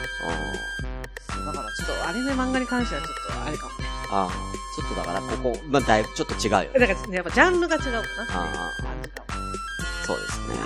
[1.53, 3.87] だからちょっとアニメ漫画に関してはちょっとあれかもね。
[4.11, 4.59] ああ。
[4.79, 6.87] ちょっとだから、ここ、まあ、だいぶちょっと違うよね。
[6.87, 7.99] だからやっぱジャンルが違うかな。
[7.99, 8.03] あ
[8.79, 9.29] あ感じかも
[10.07, 10.57] そうですね。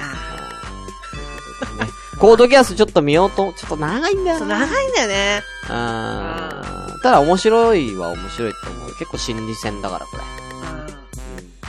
[2.18, 4.60] コードギアスちょっと見ようと、ちょっと長いんだよそう、な。
[4.60, 5.42] 長いんだよね。
[5.68, 6.98] ああ。
[7.02, 8.88] ただ面白いは面白いと思う。
[8.98, 10.22] 結構心理戦だから、これ。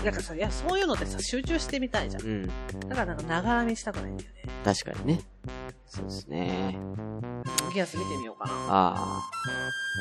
[0.03, 2.23] なんかさ、いや、そういうのってさ、集中してみたいじゃん。
[2.23, 2.47] うん。
[2.89, 4.51] だからなんか、ながらにしたくないんだよね。
[4.65, 5.21] 確かにね。
[5.93, 6.75] そうですね。
[7.71, 8.53] ギアス見てみようかな。
[8.67, 9.21] ああ。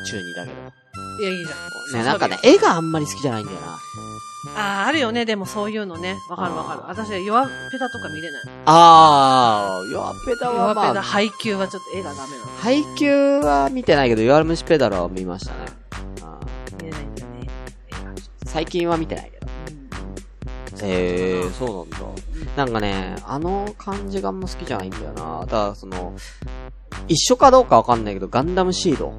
[0.08, 0.56] 中二だけど。
[1.20, 2.00] いや、いいじゃん。
[2.00, 3.66] ね、なんかね、絵があんまり好きじゃないんだよな。
[4.56, 6.16] ああ、あるよね、でもそういうのね。
[6.30, 6.80] わかるわかる。
[6.86, 8.42] 私、弱ペダとか見れない。
[8.64, 12.46] ああ、弱ペダは弱ペダ、まあ、配給はちょっと絵がダメなの。
[12.58, 15.58] 配給は見てないけど、弱虫ペダルは見ましたね。
[16.22, 17.48] あー見れないんだよね。
[18.46, 19.46] 最近は見てないけど。
[20.82, 22.22] へえー、そうなんだ。
[22.56, 25.46] なんかね、あの感じがあんま好きじゃないんだよな。
[25.46, 26.14] ただ、その、
[27.08, 29.14] 一緒かどうかわかんないけど、ガンダムシード。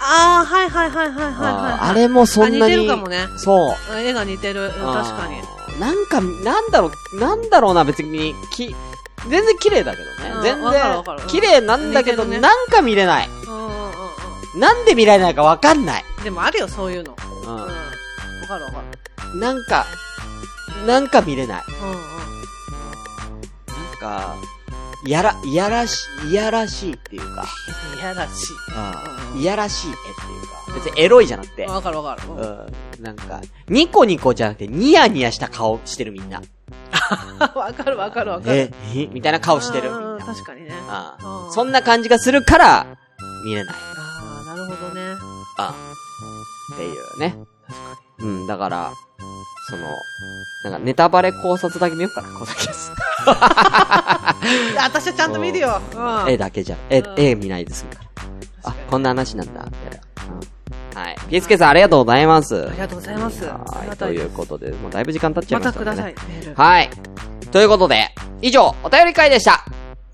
[0.00, 1.72] ああ、はいはいはいはいはいはいはい。
[1.72, 2.74] あーあれもそんなに。
[2.74, 3.26] あ似てるかもね。
[3.36, 3.98] そう。
[3.98, 4.64] 絵が似てる。
[4.64, 4.82] うん確
[5.16, 5.80] かに。
[5.80, 8.74] なんか、なんだろう、なんだろうな、別に、き、
[9.28, 10.34] 全然綺麗だけどね。
[10.36, 13.28] うん全然、綺麗なんだけど、ねなんか見れない。
[14.56, 16.04] なんで見られないかわかんない。
[16.18, 16.24] うん。
[16.24, 17.16] でもあるよ、そういうの。
[17.44, 17.54] ううん。
[17.56, 17.66] わ
[18.48, 18.82] かるわか
[19.32, 19.36] る。
[19.36, 19.40] ん。
[19.40, 19.86] なんか、
[20.86, 21.62] なんか見れない。
[21.68, 21.94] うんうん。
[21.94, 22.00] な
[23.94, 24.34] んか、
[25.04, 27.44] いやら、いやらしい、いやらしいっていうか、
[27.96, 28.30] いやらし
[29.34, 30.04] うんいやらしい絵ってい
[30.74, 32.28] うか、別にエロいじゃなくてい。、わかるわかる。
[32.30, 32.42] うんう
[33.00, 33.02] ん。
[33.02, 36.42] なんか、ニコニコじゃなくて、ニヤニヤした顔してるみんな。
[37.54, 38.56] わかるわかるわかる。
[38.56, 39.06] え、え？
[39.12, 40.24] みたいな顔してるみうんんな。
[40.26, 40.72] 確かにね。
[40.88, 41.16] あ
[41.48, 42.86] んそんな感じがするから、
[43.44, 43.74] 見れない。
[43.74, 45.00] ああ、なるほどね。
[45.58, 45.74] ああ
[46.74, 47.36] っていうね。
[48.18, 48.92] うん、だから、
[49.68, 50.02] その、
[50.64, 52.92] なんかネタバレ考察だけ見ようかな、こだけです。
[54.72, 55.80] いや、私はちゃんと見るよ。
[55.94, 56.30] うん。
[56.30, 57.98] 絵だけじゃ、絵う、ん絵見ないですか
[58.64, 58.70] ら。
[58.70, 60.32] あ、こんな話なんだ、みたいな。
[60.32, 60.58] うん
[60.98, 61.16] はい。
[61.30, 62.66] ピースケさんありがとうございます。
[62.66, 63.44] ありがとうございます。
[63.44, 63.96] はい。
[63.96, 66.54] ということで、もうだいぶ時間経っちゃいまましたたんでねください。
[66.54, 66.90] はい。
[67.52, 68.12] ということで、
[68.42, 69.64] 以上、お便り会でした。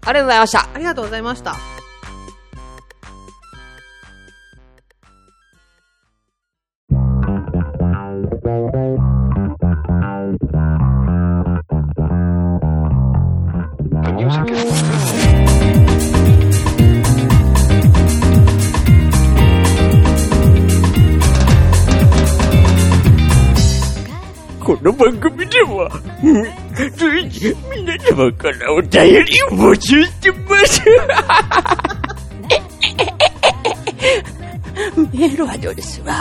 [0.03, 0.69] ありがとうございました。
[0.75, 1.74] ありがとうございました。
[24.65, 25.91] この番組では、
[26.23, 26.43] うん
[26.97, 30.81] 随時皆様からお便りを募集してます。
[35.13, 36.15] メールアドレスは、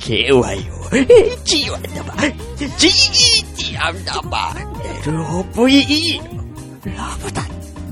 [0.00, 0.32] KYO、
[0.96, 2.34] H アンダーバー、
[2.78, 4.64] GET アンダーバー、
[5.04, 6.20] LOVE、
[6.96, 7.42] ラブだ。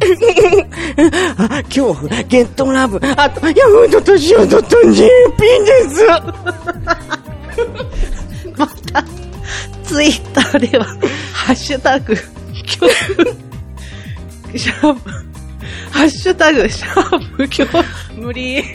[1.64, 6.06] 恐怖、ゲットラブ、あと、ヤフードとシオドと JP です。
[9.92, 10.86] ツイッターでは、
[11.34, 12.16] ハッシュタグ、
[12.62, 12.92] 恐怖、
[14.56, 15.10] シャープ、
[15.90, 17.84] ハッシュタグ、シャープ、恐怖、
[18.16, 18.62] 無理。
[18.62, 18.70] ハ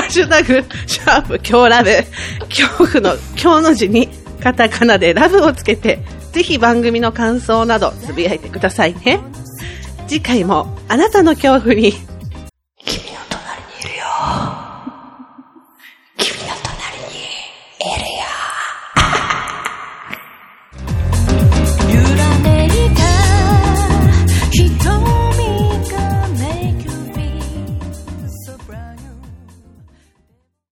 [0.00, 1.90] ッシュタグ、シャープ、今日ラブ、
[2.48, 4.08] 恐怖の、今日の字に、
[4.42, 6.00] カタカナでラブをつけて、
[6.32, 9.20] ぜひ番組の感想などつぶやいてくださいね。
[10.08, 11.94] 次回もあなたの恐怖に